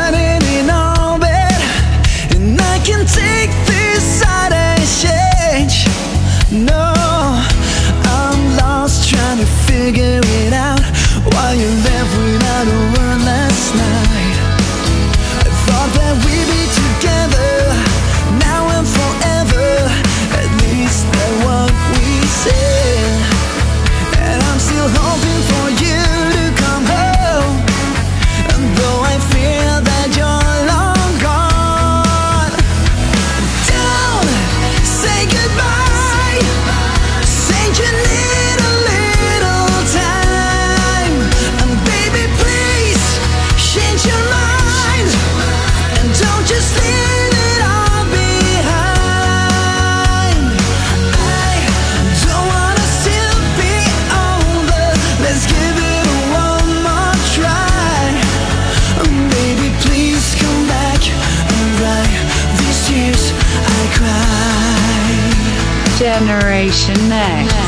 [66.25, 67.62] Generation X.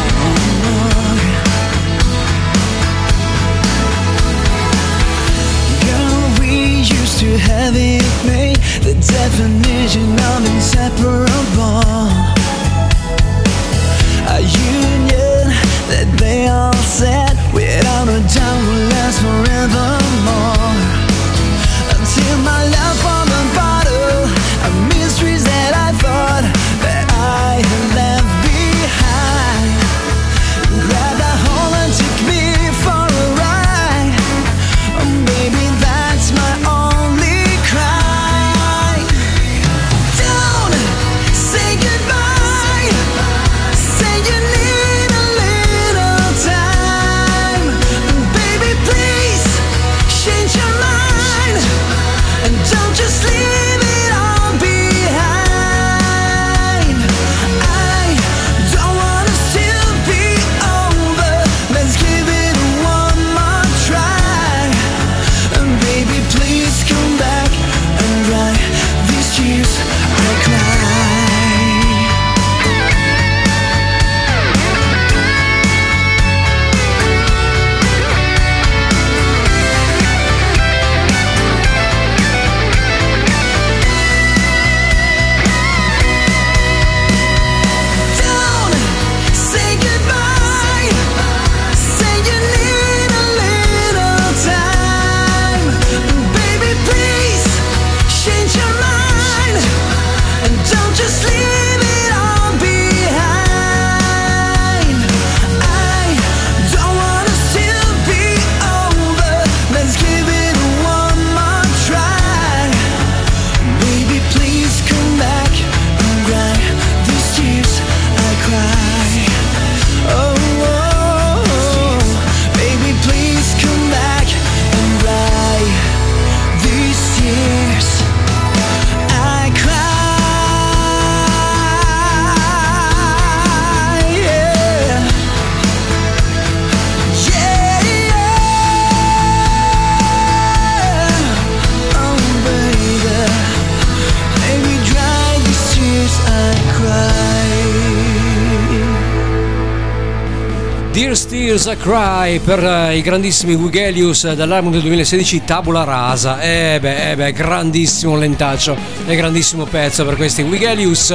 [151.85, 156.41] Cry per eh, i grandissimi Wigelius dall'album del 2016 Tabula Rasa.
[156.41, 158.75] Eh beh, eh beh, grandissimo lentaccio
[159.07, 161.15] e grandissimo pezzo per questi Wigelius.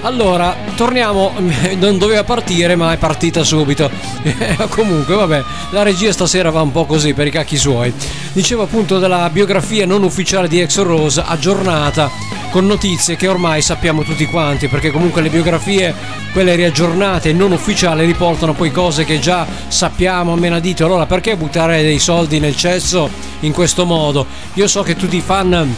[0.00, 1.34] Allora, torniamo,
[1.76, 3.90] non doveva partire ma è partita subito.
[4.70, 7.92] Comunque, vabbè, la regia stasera va un po' così per i cacchi suoi.
[8.32, 12.10] Dicevo appunto della biografia non ufficiale di Exo Rose aggiornata
[12.50, 15.94] con notizie che ormai sappiamo tutti quanti, perché comunque le biografie,
[16.36, 20.84] quelle riaggiornate non ufficiali, riportano poi cose che già sappiamo a menadito.
[20.84, 23.08] Allora perché buttare dei soldi nel cesso
[23.40, 24.26] in questo modo?
[24.52, 25.74] Io so che tutti i fan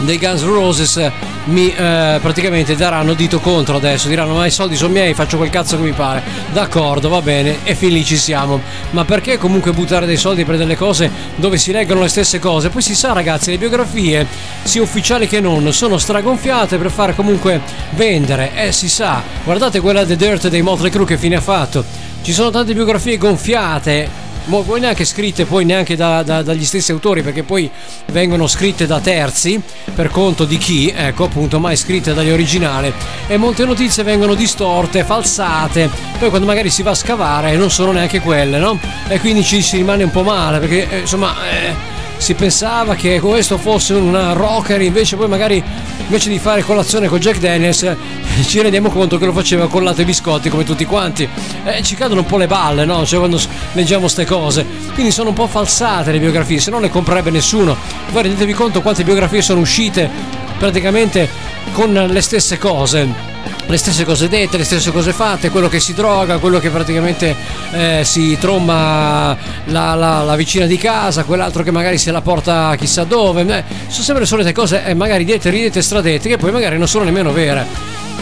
[0.00, 1.10] dei Guns N' Roses
[1.44, 5.50] mi eh, praticamente daranno dito contro adesso diranno ma i soldi sono miei faccio quel
[5.50, 6.22] cazzo che mi pare.
[6.52, 8.60] D'accordo va bene e fin lì ci siamo.
[8.90, 12.70] Ma perché comunque buttare dei soldi per delle cose dove si leggono le stesse cose?
[12.70, 14.26] Poi si sa ragazzi le biografie
[14.62, 17.60] sia ufficiali che non sono stragonfiate per fare comunque
[17.90, 18.52] vendere.
[18.54, 19.22] Eh si sa.
[19.44, 21.84] Guardate quella The Dirt dei Motley Crue che fine ha fatto?
[22.22, 27.22] Ci sono tante biografie gonfiate poi neanche scritte poi neanche da- da- dagli stessi autori
[27.22, 27.70] perché poi
[28.12, 29.60] vengono scritte da terzi
[29.94, 32.92] per conto di chi ecco appunto mai scritte dagli originali.
[33.26, 35.90] E molte notizie vengono distorte falsate.
[36.18, 38.78] Poi quando magari si va a scavare non sono neanche quelle no?
[39.08, 43.20] E quindi ci si rimane un po' male perché eh, insomma eh, si pensava che
[43.20, 45.62] questo fosse una rocker invece poi magari
[46.06, 47.96] invece di fare colazione con Jack Daniels eh,
[48.46, 51.28] ci rendiamo conto che lo faceva con latte e biscotti come tutti quanti.
[51.64, 53.04] E ci cadono un po' le balle no?
[53.04, 53.40] cioè quando
[53.72, 54.64] leggiamo queste cose.
[54.92, 57.76] Quindi sono un po' falsate le biografie se no le comprerebbe nessuno.
[58.10, 60.10] Voi rendetevi conto quante biografie sono uscite
[60.58, 61.28] praticamente
[61.72, 63.32] con le stesse cose
[63.66, 67.34] le stesse cose dette, le stesse cose fatte, quello che si droga, quello che praticamente
[67.72, 69.36] eh, si tromba
[69.66, 73.40] la, la- la vicina di casa, quell'altro che magari se la porta chissà dove.
[73.40, 76.86] Eh, sono sempre le solite cose, eh, magari dette, ridette, stradette, che poi magari non
[76.88, 77.66] sono nemmeno vere.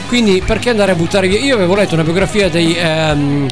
[0.07, 1.41] Quindi perché andare a buttare via?
[1.41, 3.49] Io avevo letto una biografia dei, ehm,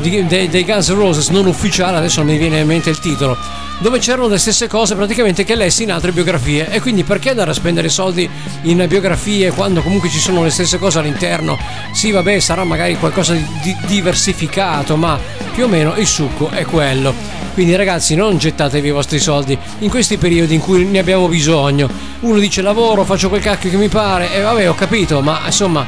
[0.00, 2.98] di- dei, dei Guns N' Roses non ufficiale, adesso non mi viene in mente il
[2.98, 3.36] titolo,
[3.78, 6.70] dove c'erano le stesse cose praticamente che lessi in altre biografie.
[6.70, 8.28] E quindi perché andare a spendere soldi
[8.62, 11.58] in biografie quando comunque ci sono le stesse cose all'interno?
[11.92, 15.18] Sì, vabbè, sarà magari qualcosa di, di- diversificato, ma
[15.54, 17.36] più o meno il succo è quello.
[17.54, 21.90] Quindi ragazzi non gettatevi i vostri soldi in questi periodi in cui ne abbiamo bisogno.
[22.20, 25.84] Uno dice lavoro, faccio quel cacchio che mi pare e vabbè ho capito, ma insomma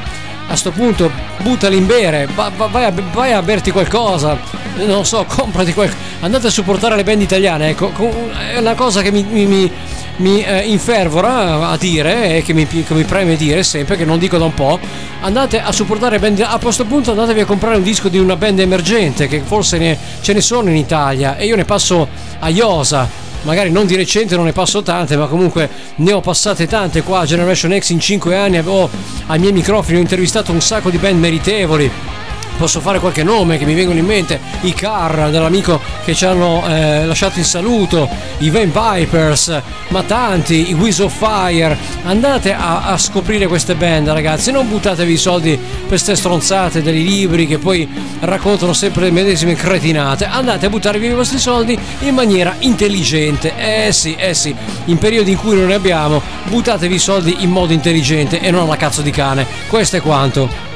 [0.51, 4.37] a sto punto buttali in bere, va- va- vai, a, vai a berti qualcosa,
[4.85, 9.01] non so, comprati qualcosa, andate a supportare le band italiane, ecco, co- è una cosa
[9.01, 9.71] che mi, mi-
[10.17, 14.19] mi- eh, infervora a dire e che mi, che mi preme dire sempre, che non
[14.19, 14.77] dico da un po',
[15.21, 18.59] andate a supportare band, a questo punto andatevi a comprare un disco di una band
[18.59, 22.07] emergente, che forse ne- ce ne sono in Italia, e io ne passo
[22.39, 23.07] a Iosa,
[23.43, 27.19] magari non di recente non ne passo tante, ma comunque ne ho passate tante qua
[27.19, 28.89] a Generation X in 5 anni, avevo
[29.27, 32.19] ai miei microfoni, ho intervistato un sacco di band meritevoli.
[32.61, 36.63] Posso fare qualche nome che mi vengono in mente, i Car dell'amico che ci hanno
[36.67, 38.07] eh, lasciato in saluto,
[38.37, 41.75] i Van Vipers, ma tanti, i Wheels of Fire.
[42.03, 47.03] Andate a, a scoprire queste band ragazzi, non buttatevi i soldi per queste stronzate dei
[47.03, 47.89] libri che poi
[48.19, 50.25] raccontano sempre le medesime cretinate.
[50.25, 53.53] Andate a buttarvi i vostri soldi in maniera intelligente.
[53.57, 54.55] Eh sì, eh sì,
[54.85, 58.61] in periodi in cui non ne abbiamo, buttatevi i soldi in modo intelligente e non
[58.61, 59.47] alla cazzo di cane.
[59.67, 60.70] Questo è quanto.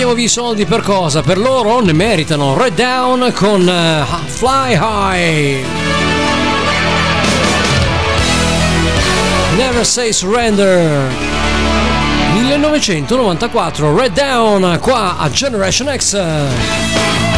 [0.00, 1.20] Buttiamo via i soldi per cosa?
[1.20, 2.56] Per loro ne meritano.
[2.56, 5.64] Red Down con eh, Fly High.
[9.56, 11.12] Never Say Surrender.
[12.32, 17.29] 1994, Red Down qua a Generation X.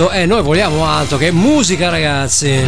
[0.00, 2.48] tutto e noi vogliamo altro che musica ragazzi.
[2.48, 2.66] In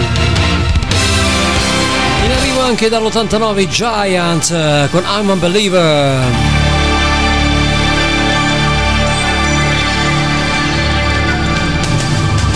[2.31, 6.23] arrivo anche dall'89 Giant eh, con I'm a Believer.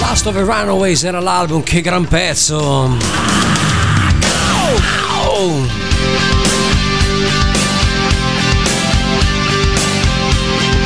[0.01, 2.99] Last of the Runaways era l'album, che gran pezzo!
[5.39, 5.67] Oh.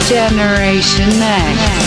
[0.06, 1.79] Generation X.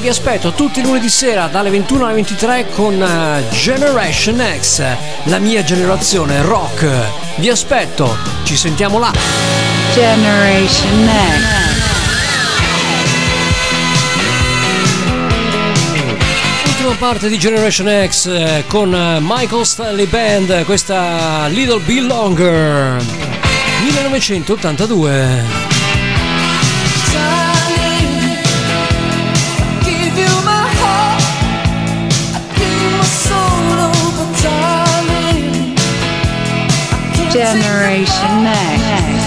[0.00, 4.82] e vi aspetto tutti i lunedì sera dalle 21 alle 23 con eh, Generation X,
[5.24, 6.88] la mia generazione rock.
[7.36, 9.12] Vi aspetto, ci sentiamo là.
[9.92, 11.10] Generation.
[16.66, 23.02] Ultima parte di Generation X eh, con eh, Michael Stanley Band, questa Little Bit Longer
[23.82, 25.69] 1982.
[37.32, 39.19] Generation Next.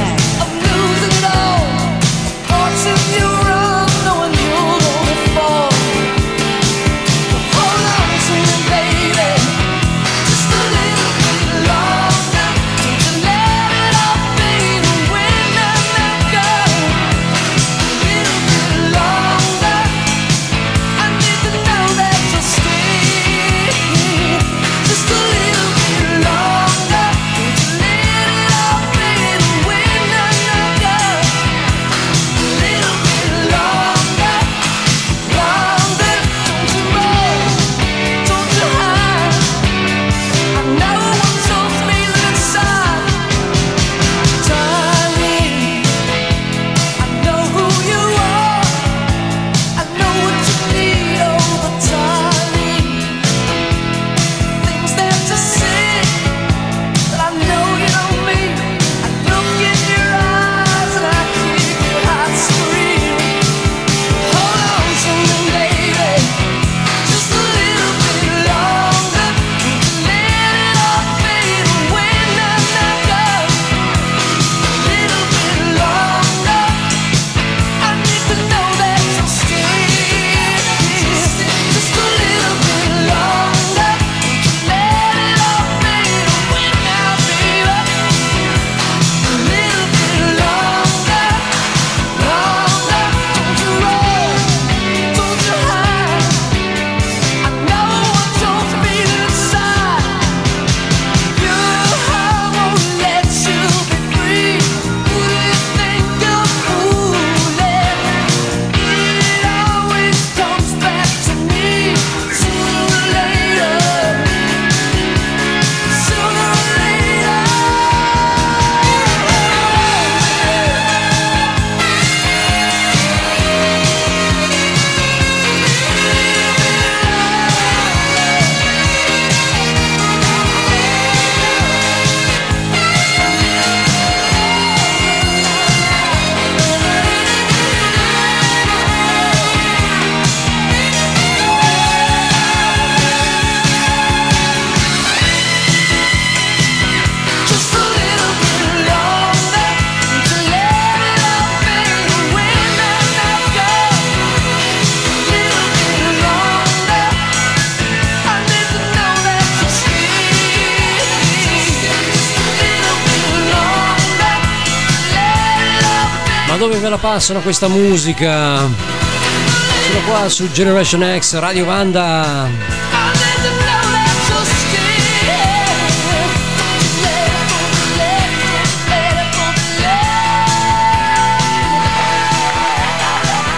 [167.23, 168.57] Passano questa musica?
[168.57, 172.49] Sono qua su Generation X, Radio Vanda.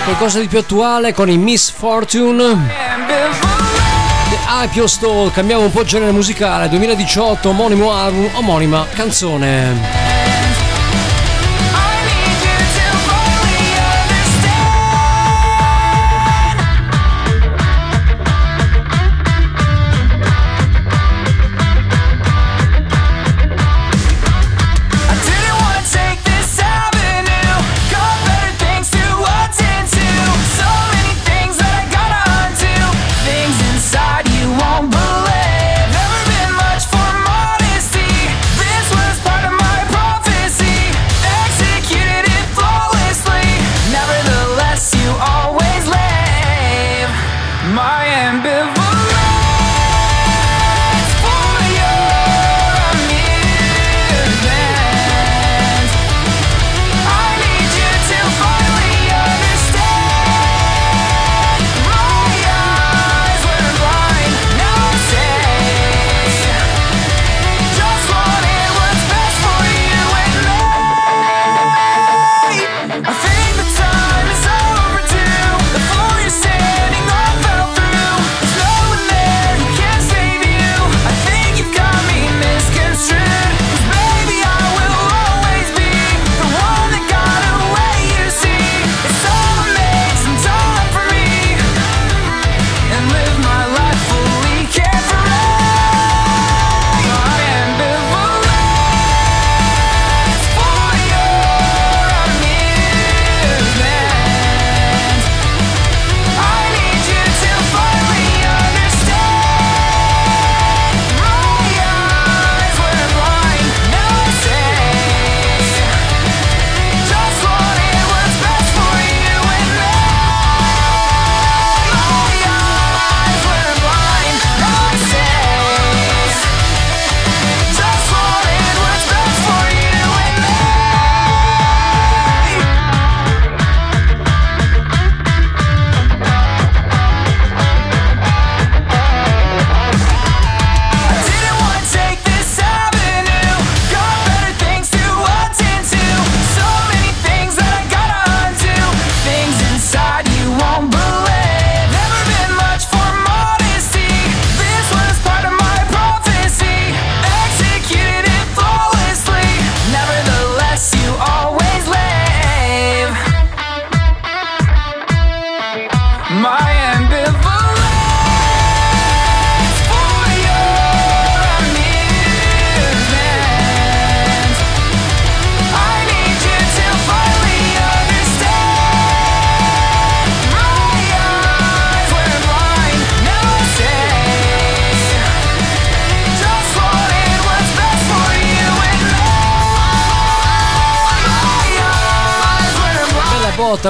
[0.04, 2.70] Qualcosa di più attuale con i Miss Fortune.
[4.30, 10.05] The Hypio Stall, cambiamo un po' il genere musicale, 2018, omonimo album, omonima canzone.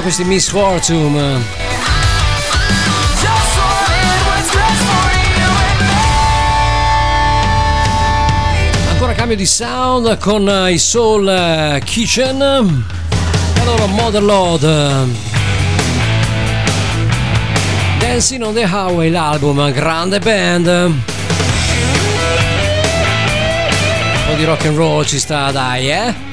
[0.05, 1.41] questi Miss Fortune.
[8.91, 15.07] Ancora cambio di sound con eh, i Soul eh, Kitchen e allora Motherlord.
[17.97, 20.67] Dancing on the Highway, l'album, grande band.
[20.67, 21.01] Un
[24.27, 26.24] po' di rock and roll ci sta, dai, eh?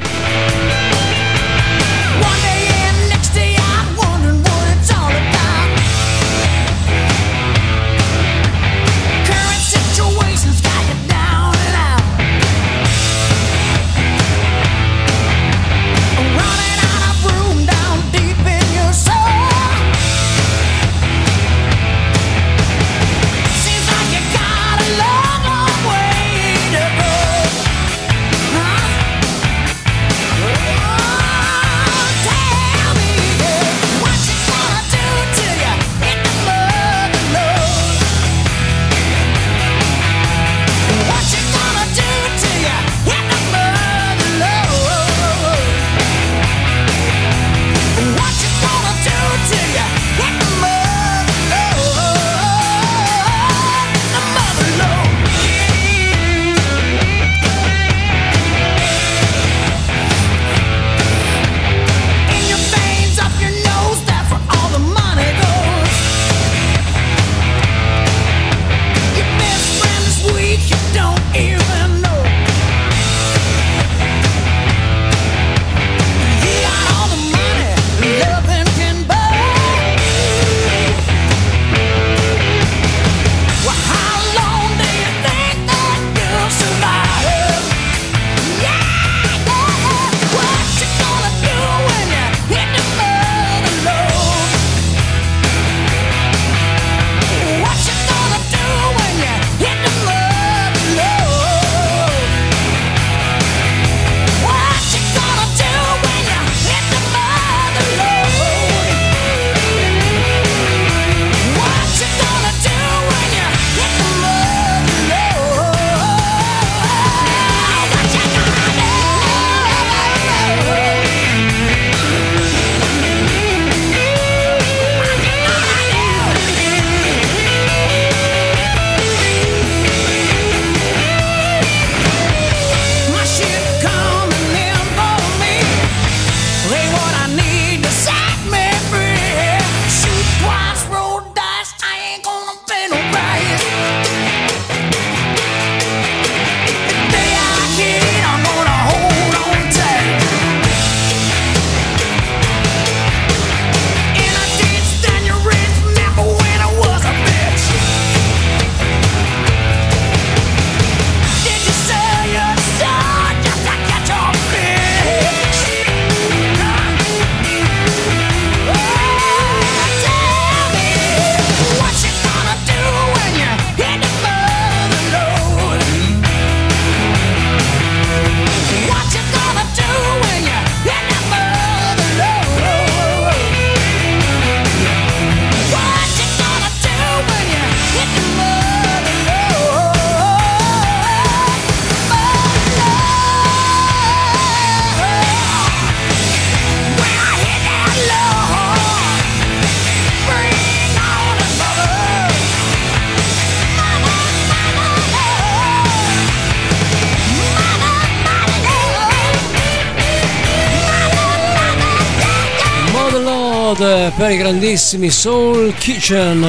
[214.32, 216.44] brani grandissimi Soul Kitchen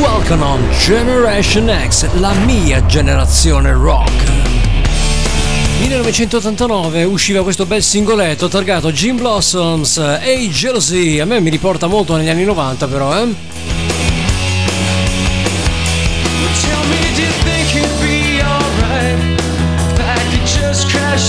[0.00, 4.37] Welcome on Generation X, la mia generazione rock.
[5.78, 11.18] 1989 usciva questo bel singoletto targato Jim Blossoms e hey Jealousy.
[11.20, 13.56] A me mi riporta molto negli anni 90 però, eh.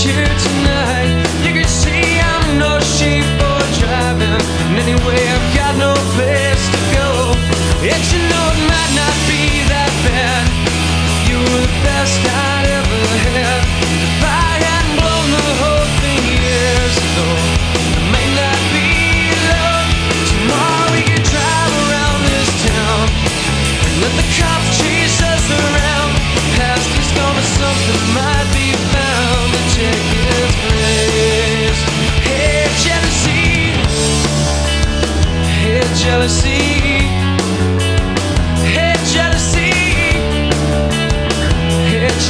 [0.02, 0.59] here tonight.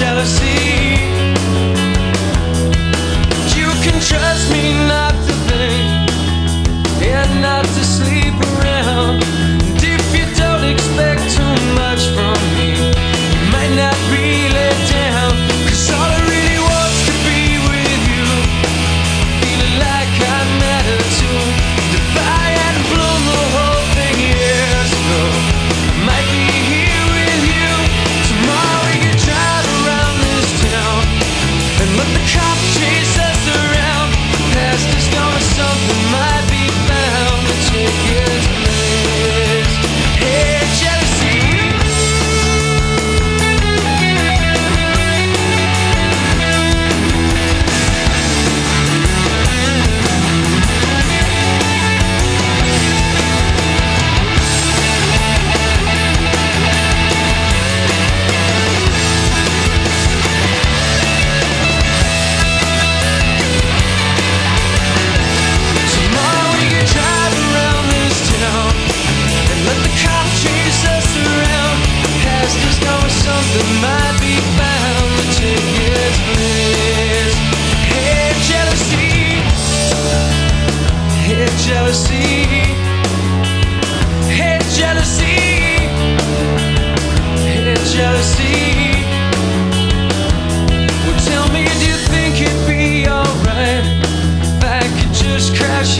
[0.01, 0.80] jealousy.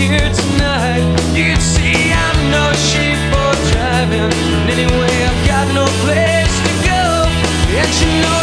[0.09, 1.05] here tonight.
[1.35, 4.33] You'd see I'm no sheep for driving.
[4.61, 7.05] And anyway, I've got no place to go.
[7.81, 8.40] And you know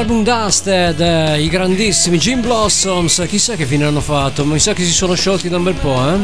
[0.00, 4.72] L'album Dusted, eh, i grandissimi Jim Blossoms, chissà che fine hanno fatto, ma mi sa
[4.72, 6.16] che si sono sciolti da un bel po', eh?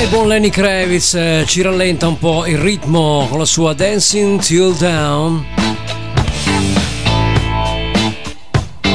[0.00, 4.40] E buon Lenny Kravitz eh, ci rallenta un po' il ritmo con la sua Dancing
[4.40, 5.59] Till Down.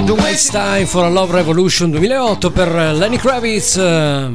[0.05, 4.29] Don't waste time for a love revolution 2008 per Lenny Kravitz eh,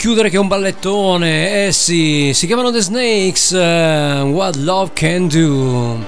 [0.00, 5.28] chiudere che è un ballettone, eh sì, si chiamano The Snakes, uh, What Love Can
[5.28, 5.98] Do.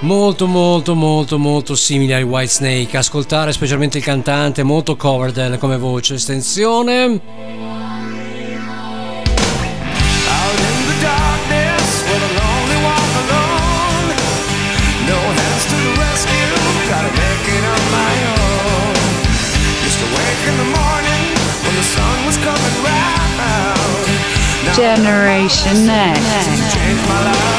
[0.00, 5.78] Molto molto molto molto simile ai White Snake, ascoltare specialmente il cantante, molto Coverdale come
[5.78, 7.71] voce estensione.
[24.82, 27.51] Generation X.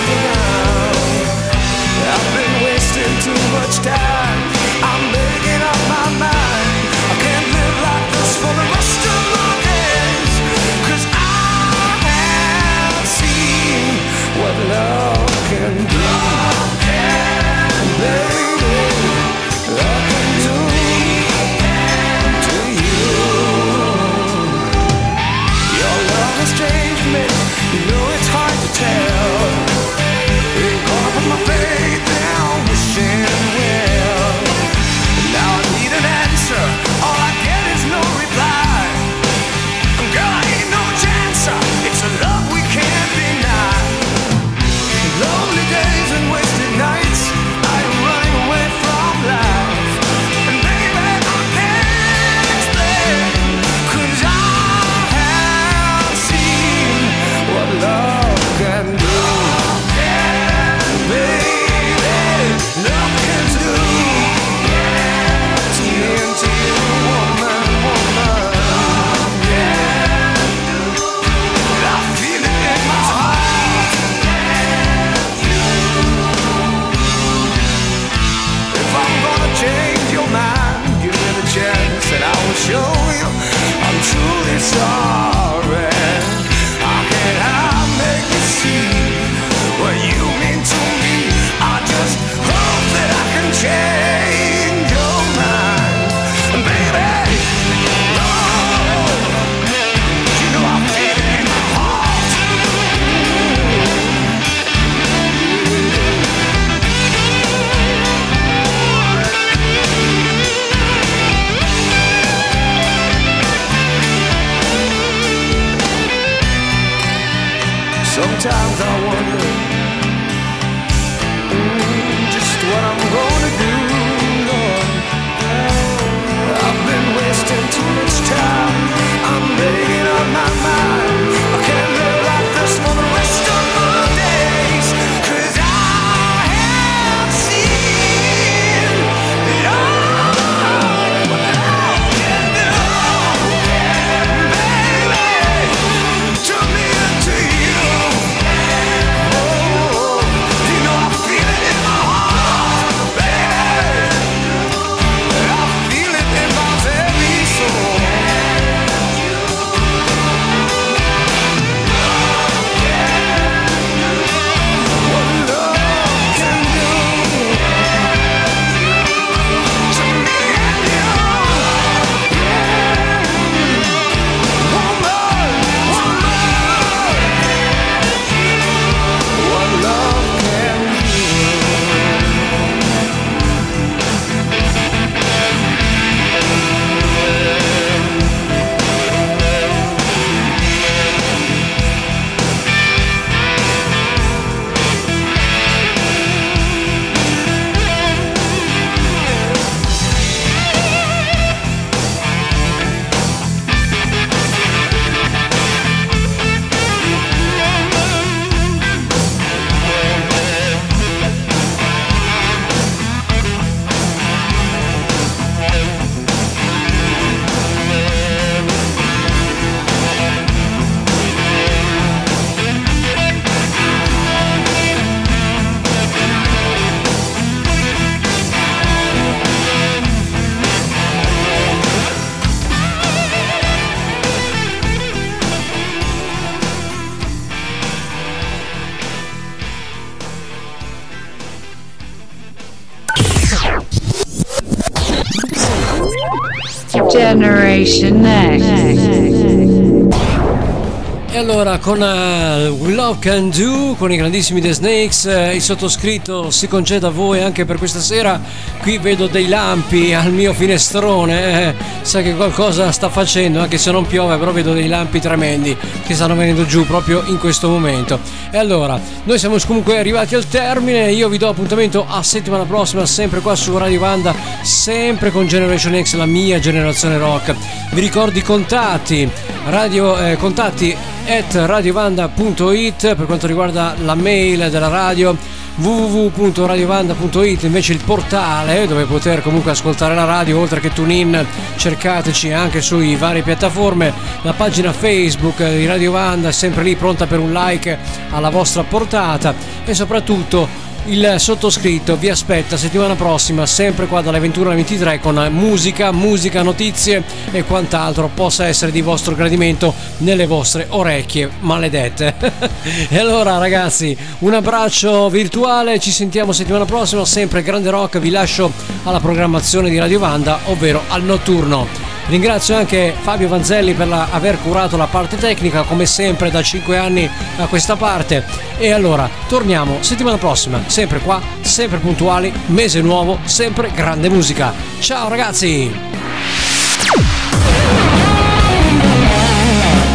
[251.63, 256.51] allora con eh, We Love Can Do, con i grandissimi The Snakes, eh, il sottoscritto
[256.51, 258.41] si concede a voi anche per questa sera.
[258.81, 263.91] Qui vedo dei lampi al mio finestrone, eh, sa che qualcosa sta facendo, anche se
[263.91, 265.73] non piove, però vedo dei lampi tremendi
[266.05, 268.19] che stanno venendo giù proprio in questo momento.
[268.51, 273.05] E allora, noi siamo comunque arrivati al termine, io vi do appuntamento a settimana prossima,
[273.05, 277.55] sempre qua su Radio Vanda, sempre con Generation X, la mia generazione rock.
[277.91, 279.29] Vi ricordo i contatti,
[279.67, 285.35] radio, eh, contatti at radiovanda.it per quanto riguarda la mail della radio
[285.75, 291.45] www.radiovanda.it invece il portale dove poter comunque ascoltare la radio oltre che TuneIn
[291.75, 294.13] cercateci anche sui varie piattaforme.
[294.43, 297.97] La pagina Facebook di Radio Vanda è sempre lì pronta per un like
[298.29, 299.55] alla vostra portata.
[299.83, 305.47] E soprattutto il sottoscritto vi aspetta settimana prossima, sempre qua dalle 21 alle 23 con
[305.51, 312.35] musica, musica, notizie e quant'altro possa essere di vostro gradimento nelle vostre orecchie maledette.
[313.09, 318.71] e allora ragazzi, un abbraccio virtuale, ci sentiamo settimana prossima, sempre grande rock, vi lascio
[319.03, 322.02] alla programmazione di Radio Vanda, ovvero al notturno.
[322.27, 326.97] Ringrazio anche Fabio Vanzelli per la- aver curato la parte tecnica, come sempre da 5
[326.97, 328.43] anni a questa parte.
[328.77, 334.73] E allora, torniamo settimana prossima, sempre qua, sempre puntuali, mese nuovo, sempre grande musica.
[334.99, 335.91] Ciao ragazzi!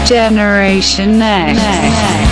[0.05, 2.27] Generation Next.